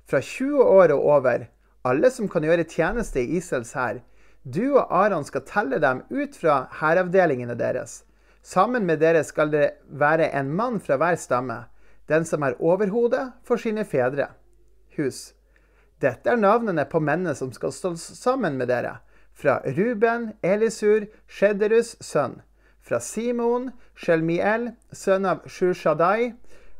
Fra 0.05 0.21
20 0.21 0.63
år 0.63 0.91
og 0.95 1.05
over, 1.17 1.47
alle 1.83 2.11
som 2.11 2.29
kan 2.29 2.43
gjøre 2.43 2.67
tjeneste 2.67 3.21
i 3.21 3.37
Israels 3.39 3.73
hær. 3.73 3.99
Du 4.43 4.75
og 4.75 4.91
Aron 4.91 5.23
skal 5.23 5.45
telle 5.47 5.79
dem 5.79 6.03
ut 6.11 6.35
fra 6.35 6.67
hæravdelingene 6.79 7.55
deres. 7.59 8.03
Sammen 8.43 8.85
med 8.85 8.99
dere 8.99 9.23
skal 9.23 9.51
det 9.51 9.69
være 9.87 10.31
en 10.35 10.51
mann 10.51 10.81
fra 10.83 10.97
hver 10.99 11.15
stamme, 11.15 11.63
den 12.07 12.25
som 12.25 12.43
er 12.43 12.59
overhode 12.59 13.31
for 13.43 13.57
sine 13.57 13.85
fedre. 13.85 14.27
Hus. 14.97 15.33
Dette 16.01 16.29
er 16.29 16.39
navnene 16.39 16.85
på 16.89 16.99
mennene 16.99 17.35
som 17.35 17.51
skal 17.55 17.71
stå 17.71 17.93
sammen 17.95 18.57
med 18.59 18.67
dere. 18.67 18.97
Fra 19.33 19.59
Ruben, 19.65 20.33
Elisur, 20.43 21.07
Shederus 21.27 21.95
sønn. 22.01 22.41
Fra 22.83 22.99
Simon, 22.99 23.71
Shelmiel, 23.95 24.73
sønn 24.91 25.25
av 25.25 25.47
Shushadai. 25.47 26.33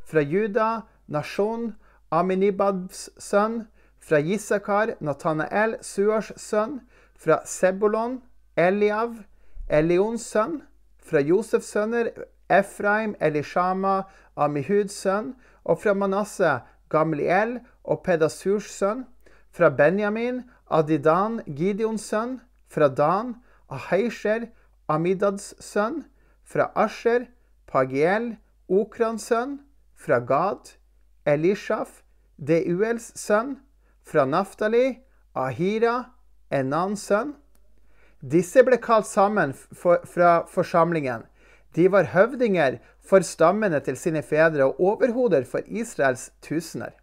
Fra 0.03 0.21
Juda, 0.21 0.83
Nasjon, 1.07 1.73
Aminibabs 2.11 3.07
sønn. 3.17 3.63
Fra 4.03 4.19
Gisakar, 4.19 4.97
Natanael, 4.99 5.77
Suars 5.81 6.33
sønn. 6.37 6.81
Fra 7.15 7.39
Sebulon, 7.47 8.19
Eliav, 8.59 9.15
Elions 9.69 10.27
sønn. 10.27 10.59
Fra 10.99 11.23
Josefs 11.23 11.71
sønner, 11.71 12.11
Efraim, 12.51 13.15
Elishama, 13.19 14.03
Amihuds 14.35 14.93
sønn. 14.93 15.33
Og 15.63 15.79
fra 15.81 15.93
Manasseh, 15.93 16.61
Gamliel 16.89 17.59
og 17.83 18.03
Pedasurs 18.03 18.69
sønn. 18.71 19.05
Fra 19.51 19.69
Benjamin, 19.69 20.43
Adidan, 20.71 21.41
Gideons 21.47 22.01
sønn. 22.01 22.39
Fra 22.69 22.87
Dan, 22.87 23.35
Aheisher, 23.69 24.47
Amidads 24.87 25.53
sønn. 25.63 26.05
Fra 26.43 26.71
Asher, 26.75 27.27
Pagiel, 27.67 28.35
Okrans 28.69 29.29
sønn. 29.29 29.59
Fra 29.95 30.19
Gad, 30.19 30.75
Elishaf, 31.25 32.01
Deuels 32.37 33.13
sønn 33.15 33.57
fra 34.03 34.25
Naftali, 34.25 34.99
Ahira, 35.35 36.03
Enans 36.51 37.07
sønn. 37.07 37.33
Disse 38.21 38.63
ble 38.63 38.77
kalt 38.79 39.07
sammen 39.07 39.53
for, 39.53 40.03
fra 40.07 40.43
forsamlingen. 40.47 41.25
De 41.75 41.87
var 41.89 42.11
høvdinger 42.13 42.77
for 43.01 43.25
stammene 43.25 43.79
til 43.83 43.97
sine 43.97 44.21
fedre 44.21 44.69
og 44.69 44.81
overhoder 44.81 45.47
for 45.49 45.65
Israels 45.65 46.29
tusener. 46.41 46.93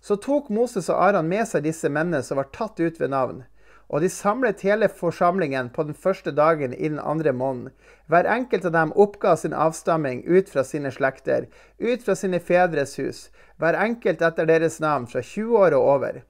Så 0.00 0.16
tok 0.16 0.48
Moses 0.50 0.88
og 0.88 1.00
Aran 1.04 1.28
med 1.28 1.48
seg 1.48 1.64
disse 1.64 1.88
mennene 1.92 2.22
som 2.24 2.40
var 2.40 2.48
tatt 2.52 2.80
ut 2.80 3.00
ved 3.00 3.12
navn. 3.12 3.42
Og 3.90 4.04
de 4.04 4.08
samlet 4.12 4.62
hele 4.62 4.86
forsamlingen 4.88 5.68
på 5.74 5.82
den 5.88 5.96
første 5.98 6.30
dagen 6.30 6.72
i 6.72 6.88
den 6.88 7.00
andre 7.02 7.32
måneden. 7.32 7.72
Hver 8.06 8.28
enkelt 8.30 8.64
av 8.68 8.72
dem 8.76 8.92
oppga 8.94 9.34
sin 9.36 9.56
avstamming 9.56 10.22
ut 10.28 10.48
fra 10.48 10.62
sine 10.64 10.92
slekter, 10.94 11.48
ut 11.80 12.04
fra 12.06 12.14
sine 12.14 12.38
fedres 12.38 12.94
hus, 13.00 13.28
hver 13.58 13.76
enkelt 13.76 14.22
etter 14.22 14.46
deres 14.46 14.78
navn, 14.80 15.08
fra 15.10 15.20
20 15.20 15.58
år 15.58 15.74
og 15.74 15.88
over. 15.96 16.22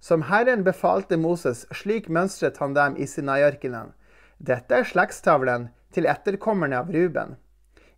Som 0.00 0.28
Herren 0.30 0.62
befalte 0.64 1.18
Moses, 1.18 1.66
slik 1.74 2.08
mønstret 2.08 2.62
han 2.62 2.74
dem 2.78 2.96
i 2.96 3.06
Sinai-ørkenen. 3.06 3.92
Dette 4.38 4.78
er 4.78 4.86
slektstavlen 4.86 5.68
til 5.92 6.08
etterkommerne 6.10 6.80
av 6.82 6.90
Ruben. 6.94 7.36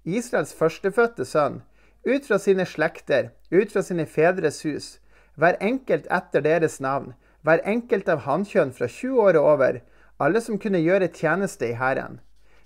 Israels 0.05 0.53
førstefødte 0.55 1.25
sønn, 1.25 1.63
ut 2.05 2.27
fra 2.29 2.39
sine 2.39 2.67
slekter, 2.69 3.31
ut 3.51 3.73
fra 3.73 3.83
sine 3.83 4.07
fedres 4.07 4.61
hus, 4.67 4.99
hver 5.41 5.57
enkelt 5.61 6.07
etter 6.13 6.45
deres 6.45 6.81
navn, 6.81 7.15
hver 7.43 7.63
enkelt 7.69 8.09
av 8.09 8.25
hannkjønn 8.27 8.73
fra 8.77 8.89
20 8.89 9.21
år 9.21 9.39
og 9.41 9.49
over, 9.55 9.81
alle 10.21 10.41
som 10.41 10.61
kunne 10.61 10.83
gjøre 10.83 11.11
tjeneste 11.13 11.71
i 11.71 11.79
Hæren. 11.79 12.21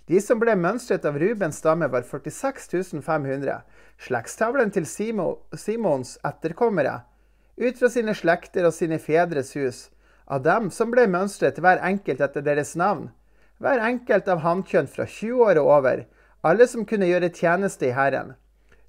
De 0.08 0.20
som 0.24 0.40
ble 0.40 0.54
mønstret 0.56 1.04
av 1.04 1.18
Rubens 1.20 1.58
stamme, 1.60 1.88
var 1.92 2.06
46 2.06 3.02
500. 3.04 3.60
Slektstavlen 4.00 4.70
til 4.72 4.86
Simons 4.88 6.16
etterkommere, 6.24 7.02
ut 7.58 7.78
fra 7.78 7.90
sine 7.92 8.14
slekter 8.14 8.68
og 8.68 8.74
sine 8.74 8.98
fedres 9.02 9.52
hus, 9.58 9.88
av 10.26 10.44
dem 10.44 10.70
som 10.70 10.92
ble 10.92 11.06
mønstret 11.10 11.58
hver 11.60 11.82
enkelt 11.84 12.22
etter 12.24 12.44
deres 12.44 12.74
navn, 12.76 13.08
hver 13.58 13.82
enkelt 13.82 14.28
av 14.30 14.42
hannkjønn 14.44 14.90
fra 14.90 15.06
20 15.06 15.46
år 15.50 15.60
og 15.62 15.70
over, 15.78 16.04
alle 16.46 16.66
som 16.70 16.86
kunne 16.86 17.08
gjøre 17.08 17.32
tjeneste 17.34 17.88
i 17.88 17.94
Hæren. 17.96 18.36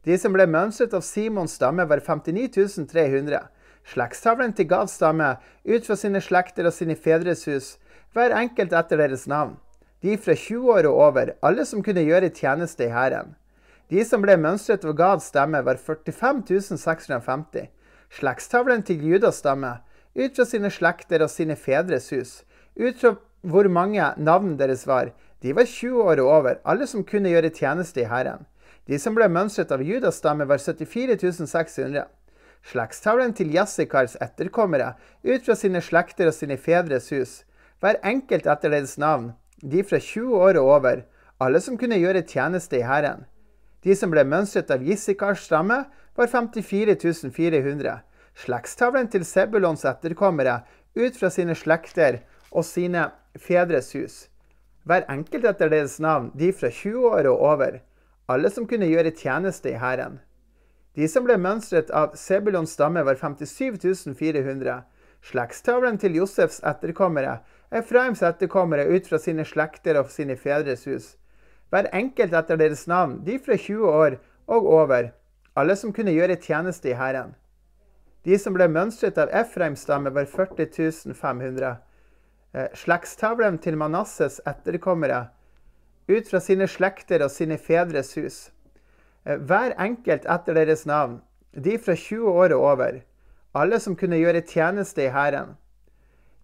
De 0.06 0.18
som 0.18 0.34
ble 0.34 0.46
mønstret 0.48 0.94
av 0.96 1.04
Simons 1.04 1.58
stamme, 1.58 1.86
var 1.90 2.02
59 2.06 2.86
300. 2.90 3.42
Slektstavlen 3.90 4.54
til 4.54 4.68
Gavs 4.70 4.96
stamme, 5.00 5.36
ut 5.66 5.88
fra 5.88 5.98
sine 5.98 6.22
slekter 6.22 6.70
og 6.70 6.76
sine 6.76 6.96
fedres 6.96 7.46
hus, 7.50 7.78
hver 8.14 8.36
enkelt 8.38 8.74
etter 8.74 9.02
deres 9.02 9.26
navn. 9.28 9.58
De 10.02 10.16
fra 10.18 10.36
20 10.38 10.72
år 10.78 10.88
og 10.88 11.02
over, 11.10 11.34
alle 11.44 11.66
som 11.66 11.84
kunne 11.84 12.06
gjøre 12.06 12.32
tjeneste 12.32 12.86
i 12.86 12.94
hæren. 12.94 13.36
De 13.90 14.06
som 14.06 14.22
ble 14.22 14.38
mønstret 14.38 14.86
av 14.86 14.94
Gavs 14.96 15.32
stemme, 15.34 15.64
var 15.66 15.82
45 15.82 16.78
650. 16.78 17.68
Slektstavlen 18.14 18.86
til 18.86 19.02
Judas 19.06 19.42
stamme, 19.42 19.80
ut 20.16 20.36
fra 20.38 20.46
sine 20.46 20.70
slekter 20.72 21.26
og 21.26 21.34
sine 21.34 21.58
fedres 21.58 22.10
hus, 22.14 22.44
ut 22.78 23.02
fra 23.02 23.16
hvor 23.42 23.68
mange 23.70 24.14
navn 24.18 24.58
deres 24.60 24.86
var. 24.88 25.12
De 25.42 25.56
var 25.56 25.66
20 25.66 26.04
år 26.04 26.20
og 26.20 26.32
over, 26.40 26.62
alle 26.66 26.88
som 26.88 27.04
kunne 27.04 27.32
gjøre 27.32 27.54
tjeneste 27.56 28.02
i 28.02 28.10
hæren. 28.10 28.46
De 28.88 29.00
som 29.00 29.16
ble 29.16 29.30
mønstret 29.30 29.72
av 29.72 29.84
Judas 29.86 30.18
stamme, 30.20 30.48
var 30.50 30.58
74 30.58 31.48
600 31.48 32.08
slektstavlen 32.66 33.34
til 33.34 33.54
Jassikars 33.54 34.18
etterkommere 34.22 34.94
ut 35.24 35.46
fra 35.46 35.56
sine 35.58 35.82
slekter 35.84 36.30
og 36.30 36.36
sine 36.36 36.58
fedres 36.60 37.10
hus, 37.14 37.44
hver 37.80 38.00
enkelt 38.06 38.48
etter 38.50 38.74
deres 38.74 38.98
navn, 39.00 39.32
de 39.64 39.84
fra 39.84 40.00
20 40.00 40.36
år 40.36 40.60
og 40.60 40.74
over, 40.76 41.04
alle 41.40 41.62
som 41.64 41.78
kunne 41.80 42.00
gjøre 42.00 42.26
tjeneste 42.28 42.80
i 42.80 42.84
Hæren. 42.84 43.26
De 43.84 43.96
som 43.96 44.12
ble 44.12 44.26
mønstret 44.28 44.72
av 44.72 44.84
Jissikars 44.84 45.46
stamme, 45.48 45.86
var 46.16 46.28
54 46.28 47.32
400. 47.32 48.02
Slektstavlen 48.36 49.08
til 49.08 49.24
Sebulons 49.24 49.86
etterkommere 49.88 50.62
ut 50.96 51.16
fra 51.16 51.30
sine 51.32 51.56
slekter 51.56 52.20
og 52.52 52.66
sine 52.66 53.10
fedres 53.38 53.94
hus. 53.94 54.28
Hver 54.84 55.06
enkelt 55.12 55.46
etter 55.46 55.70
deres 55.70 56.00
navn, 56.00 56.32
de 56.34 56.54
fra 56.54 56.70
20 56.70 57.10
år 57.10 57.30
og 57.30 57.44
over, 57.52 57.80
alle 58.30 58.50
som 58.50 58.68
kunne 58.68 58.90
gjøre 58.90 59.12
tjeneste 59.12 59.74
i 59.74 59.78
Hæren. 59.78 60.20
De 60.96 61.08
som 61.08 61.26
ble 61.26 61.38
mønstret 61.38 61.92
av 61.94 62.16
Sebulons 62.18 62.72
stamme, 62.74 63.04
var 63.06 63.20
57 63.20 64.16
400. 64.18 64.82
Slektstavlen 65.22 66.00
til 66.00 66.16
Josefs 66.18 66.62
etterkommere, 66.66 67.40
Efraims 67.72 68.24
etterkommere 68.26 68.88
ut 68.90 69.08
fra 69.08 69.20
sine 69.22 69.46
slekter 69.46 70.00
og 70.00 70.10
sine 70.10 70.38
fedres 70.38 70.88
hus. 70.90 71.12
Hver 71.70 71.92
enkelt 71.94 72.34
etter 72.34 72.58
deres 72.58 72.88
navn, 72.90 73.20
de 73.26 73.38
fra 73.40 73.58
20 73.58 73.90
år 73.90 74.18
og 74.48 74.66
over, 74.66 75.12
alle 75.56 75.76
som 75.76 75.94
kunne 75.94 76.16
gjøre 76.16 76.40
tjeneste 76.42 76.90
i 76.90 76.98
Hæren. 76.98 77.36
De 78.26 78.38
som 78.42 78.56
ble 78.58 78.68
mønstret 78.68 79.20
av 79.22 79.30
Efraims 79.30 79.86
stamme, 79.86 80.10
var 80.16 80.26
40 80.26 81.14
500. 81.14 81.78
Eh, 82.54 82.72
slektstavlen 82.74 83.60
til 83.62 83.76
Manasses 83.78 84.40
etterkommere, 84.50 85.28
ut 86.10 86.30
fra 86.32 86.40
sine 86.42 86.66
slekter 86.66 87.22
og 87.22 87.30
sine 87.30 87.60
fedres 87.62 88.16
hus. 88.18 88.38
Eh, 89.26 89.38
hver 89.38 89.76
enkelt 89.78 90.26
etter 90.26 90.58
deres 90.58 90.88
navn, 90.90 91.20
de 91.54 91.78
fra 91.78 91.94
20 91.94 92.26
år 92.32 92.56
og 92.58 92.66
over, 92.72 93.00
alle 93.54 93.80
som 93.80 93.96
kunne 93.96 94.18
gjøre 94.18 94.42
tjeneste 94.42 95.06
i 95.06 95.14
hæren. 95.14 95.54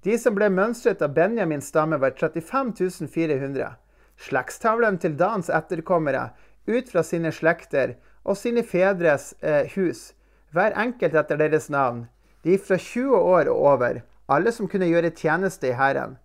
De 0.06 0.18
som 0.22 0.38
ble 0.38 0.52
mønstret 0.54 1.02
av 1.02 1.15
Benjamins 1.18 1.72
stamme, 1.74 1.98
var 1.98 2.13
35 2.13 3.10
400. 3.10 3.74
Slektstavlen 4.22 5.02
til 5.02 5.18
Dans 5.18 5.50
etterkommere, 5.50 6.30
ut 6.70 6.89
fra 6.89 7.02
sine 7.02 7.32
slekter 7.34 7.96
og 8.24 8.38
sine 8.38 8.62
fedres 8.62 9.34
eh, 9.41 9.65
hus, 9.74 10.13
hver 10.54 10.78
enkelt 10.78 11.18
etter 11.18 11.41
deres 11.41 11.72
navn, 11.74 12.06
de 12.46 12.60
fra 12.62 12.78
20 12.78 13.18
år 13.18 13.50
og 13.50 13.65
over, 13.74 14.06
alle 14.28 14.52
som 14.52 14.70
kunne 14.70 14.90
gjøre 14.90 15.14
tjeneste 15.14 15.70
i 15.70 15.76
hæren. 15.78 16.18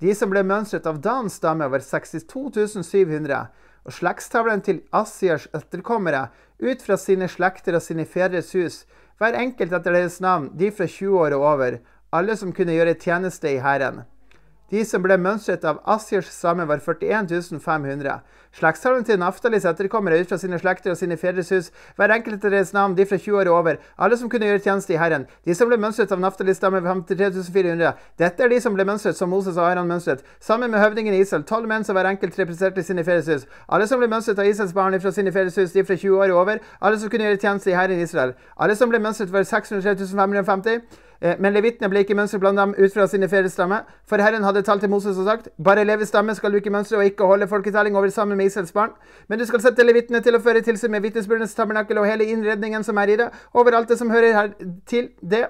De 0.00 0.14
som 0.16 0.30
ble 0.32 0.42
mønstret 0.46 0.86
av 0.88 1.00
Dans 1.04 1.32
stamme, 1.32 1.66
var 1.68 1.84
62 1.84 2.84
700 2.84 3.40
og 3.84 3.96
slektstavlen 3.96 4.62
til 4.64 4.82
Asiers 4.92 5.46
etterkommere 5.56 6.28
ut 6.60 6.82
fra 6.84 6.96
sine 7.00 7.28
slekter 7.28 7.76
og 7.76 7.84
sine 7.84 8.06
fedres 8.08 8.52
hus, 8.56 8.84
hver 9.20 9.36
enkelt 9.36 9.72
etter 9.76 9.92
deres 9.92 10.20
navn, 10.20 10.50
de 10.56 10.70
fra 10.72 10.86
20 10.88 11.20
år 11.20 11.36
og 11.36 11.44
over, 11.54 11.78
alle 12.12 12.36
som 12.36 12.52
kunne 12.52 12.76
gjøre 12.76 12.96
tjeneste 13.00 13.52
i 13.52 13.60
Hæren. 13.60 14.02
De 14.70 14.84
som 14.86 15.02
ble 15.02 15.16
mønstret 15.18 15.64
av 15.66 15.80
Asiers 15.90 16.28
stamme, 16.30 16.62
var 16.70 16.78
41 16.78 17.58
500. 17.58 18.20
Slektstavlen 18.54 19.02
til 19.06 19.18
Naftalis 19.18 19.64
etterkommere 19.66 20.20
ut 20.22 20.30
fra 20.30 20.36
sine 20.38 20.58
slekter 20.62 20.92
og 20.92 20.98
sine 20.98 21.16
fedres 21.18 21.50
hus, 21.50 21.70
hver 21.98 22.14
enkelt 22.14 22.36
etter 22.36 22.54
deres 22.54 22.70
navn, 22.74 22.94
de 22.94 23.06
fra 23.06 23.18
20 23.18 23.40
år 23.40 23.50
og 23.50 23.58
over, 23.60 23.80
alle 23.98 24.18
som 24.18 24.30
kunne 24.30 24.46
gjøre 24.46 24.62
tjeneste 24.62 24.94
i 24.94 25.00
Herren. 25.00 25.26
De 25.46 25.54
som 25.58 25.70
ble 25.70 25.78
mønstret 25.78 26.14
av 26.14 26.22
Naftalis 26.22 26.58
stamme, 26.62 26.82
53 26.86 27.50
400. 27.50 27.98
Dette 28.22 28.46
er 28.46 28.54
de 28.54 28.60
som 28.62 28.78
ble 28.78 28.86
mønstret 28.86 29.18
som 29.18 29.30
Moses 29.34 29.58
og 29.58 29.66
Aron 29.66 29.90
mønstret, 29.90 30.22
sammen 30.38 30.70
med 30.70 30.82
høvdingen 30.82 31.18
i 31.18 31.22
Israel, 31.26 31.46
tolv 31.50 31.66
menn 31.70 31.86
som 31.86 31.98
hver 31.98 32.12
enkelt 32.12 32.38
representerte 32.38 32.86
sine 32.86 33.06
fedres 33.06 33.30
hus. 33.30 33.50
Alle 33.66 33.90
som 33.90 33.98
ble 33.98 34.10
mønstret 34.10 34.38
av 34.38 34.46
Israels 34.50 34.74
barn 34.74 34.98
fra 35.02 35.14
sine 35.14 35.34
fedres 35.34 35.58
hus, 35.58 35.74
de 35.74 35.86
fra 35.86 35.98
20 35.98 36.14
år 36.22 36.30
og 36.30 36.44
over, 36.44 36.62
alle 36.78 36.98
som 37.02 37.10
kunne 37.10 37.26
gjøre 37.26 37.42
tjeneste 37.42 37.74
i 37.74 37.78
Herren 37.78 38.06
Israel. 38.06 38.38
Alle 38.54 38.78
som 38.78 38.90
ble 38.90 39.02
mønstret, 39.02 39.34
var 39.34 39.46
603 39.46 40.10
550. 40.14 41.06
Eh, 41.20 41.36
men 41.38 41.52
levitene 41.52 41.90
ble 41.92 42.02
ikke 42.04 42.16
mønstret 42.16 42.40
blant 42.40 42.58
dem 42.58 42.72
ut 42.78 42.94
fra 42.94 43.06
sine 43.10 43.28
fedres. 43.28 43.58
For 44.08 44.22
Herren 44.22 44.44
hadde 44.46 44.62
talt 44.62 44.80
til 44.80 44.90
Moses 44.90 45.18
og 45.18 45.28
sagt, 45.28 45.48
bare 45.62 45.84
levestamme 45.84 46.34
skal 46.34 46.52
du 46.52 46.60
ikke 46.60 46.72
mønstre 46.72 46.98
og 46.98 47.04
ikke 47.04 47.28
holde 47.28 47.48
folketelling 47.48 47.96
over 47.96 48.08
sammen 48.08 48.38
med 48.38 48.46
Israels 48.46 48.72
barn. 48.72 48.90
Men 49.28 49.38
du 49.38 49.44
skal 49.44 49.60
sette 49.60 49.84
levitene 49.84 50.20
til 50.24 50.36
å 50.36 50.42
føre 50.42 50.64
tilsyn 50.64 50.90
med 50.90 51.04
vitnesbyrdenes 51.04 51.54
tabernakel 51.54 51.98
og 51.98 52.08
hele 52.08 52.24
innredningen 52.24 52.84
som 52.84 52.98
er 52.98 53.12
i 53.12 53.16
det, 53.20 53.30
over 53.54 53.76
alt 53.76 53.88
det 53.88 53.98
som 53.98 54.10
hører 54.10 54.32
her 54.32 54.54
til 54.86 55.10
det 55.20 55.46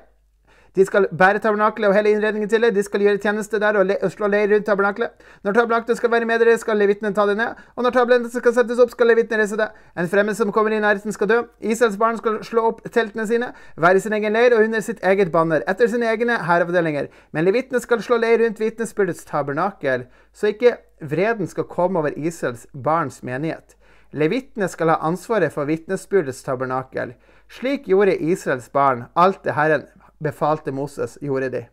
de 0.77 0.85
skal 0.87 1.07
bære 1.19 1.41
tabernaklet 1.43 1.89
og 1.89 1.95
hele 1.95 2.13
innredningen 2.15 2.49
til 2.49 2.63
det. 2.63 2.75
De 2.75 2.83
skal 2.87 3.03
gjøre 3.03 3.19
tjeneste 3.23 3.59
der 3.59 3.79
og, 3.81 3.91
og 4.03 4.13
slå 4.13 4.29
leir 4.31 4.53
rundt 4.53 4.67
tabernaklet. 4.67 5.11
Når 5.43 5.57
tabernaklet 5.57 5.99
skal 5.99 6.11
være 6.11 6.29
med 6.29 6.39
dere, 6.43 6.59
skal 6.59 6.79
levitene 6.79 7.11
ta 7.15 7.27
det 7.27 7.37
ned. 7.41 7.59
Og 7.77 7.83
når 7.83 7.97
tabernakelet 7.97 8.37
skal 8.37 8.55
settes 8.55 8.83
opp, 8.83 8.93
skal 8.95 9.11
levitene 9.11 9.41
reise 9.43 9.59
det. 9.59 9.67
En 9.99 10.11
fremmed 10.11 10.39
som 10.39 10.53
kommer 10.55 10.77
i 10.77 10.79
nærheten, 10.83 11.13
skal 11.13 11.31
dø. 11.31 11.41
Israels 11.61 11.99
barn 11.99 12.21
skal 12.21 12.39
slå 12.47 12.69
opp 12.71 12.85
teltene 12.95 13.27
sine, 13.27 13.51
være 13.77 13.99
i 13.99 14.05
sin 14.05 14.15
egen 14.15 14.39
leir 14.39 14.55
og 14.55 14.69
under 14.69 14.85
sitt 14.85 15.03
eget 15.03 15.33
banner, 15.35 15.67
etter 15.71 15.91
sine 15.91 16.07
egne 16.13 16.39
hæravdelinger. 16.47 17.11
Men 17.33 17.49
levitene 17.49 17.83
skal 17.83 18.03
slå 18.07 18.21
leir 18.23 18.39
rundt 18.45 18.63
vitnesbyrdets 18.63 19.27
tabernakel, 19.27 20.07
så 20.33 20.53
ikke 20.55 20.77
vreden 21.01 21.51
skal 21.51 21.67
komme 21.67 21.99
over 21.99 22.15
Israels 22.17 22.67
barns 22.75 23.23
menighet. 23.27 23.75
Levitene 24.13 24.67
skal 24.69 24.91
ha 24.91 25.01
ansvaret 25.07 25.53
for 25.55 25.69
vitnesbyrdets 25.71 26.43
tabernakel. 26.47 27.15
Slik 27.51 27.87
gjorde 27.91 28.17
Israels 28.19 28.69
barn 28.71 29.09
alt 29.19 29.43
det 29.45 29.55
Herren 29.55 29.87
befalte 30.23 30.73
Moses, 30.73 31.19
gjorde 31.23 31.51
de. 31.51 31.67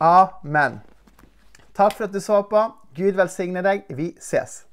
Amen. 0.00 0.80
Takk 1.74 1.92
for 1.96 2.04
at 2.04 2.12
du 2.14 2.20
så 2.20 2.42
på. 2.42 2.62
Gud 2.96 3.18
velsigne 3.18 3.62
deg. 3.62 3.86
Vi 3.90 4.12
ses. 4.20 4.64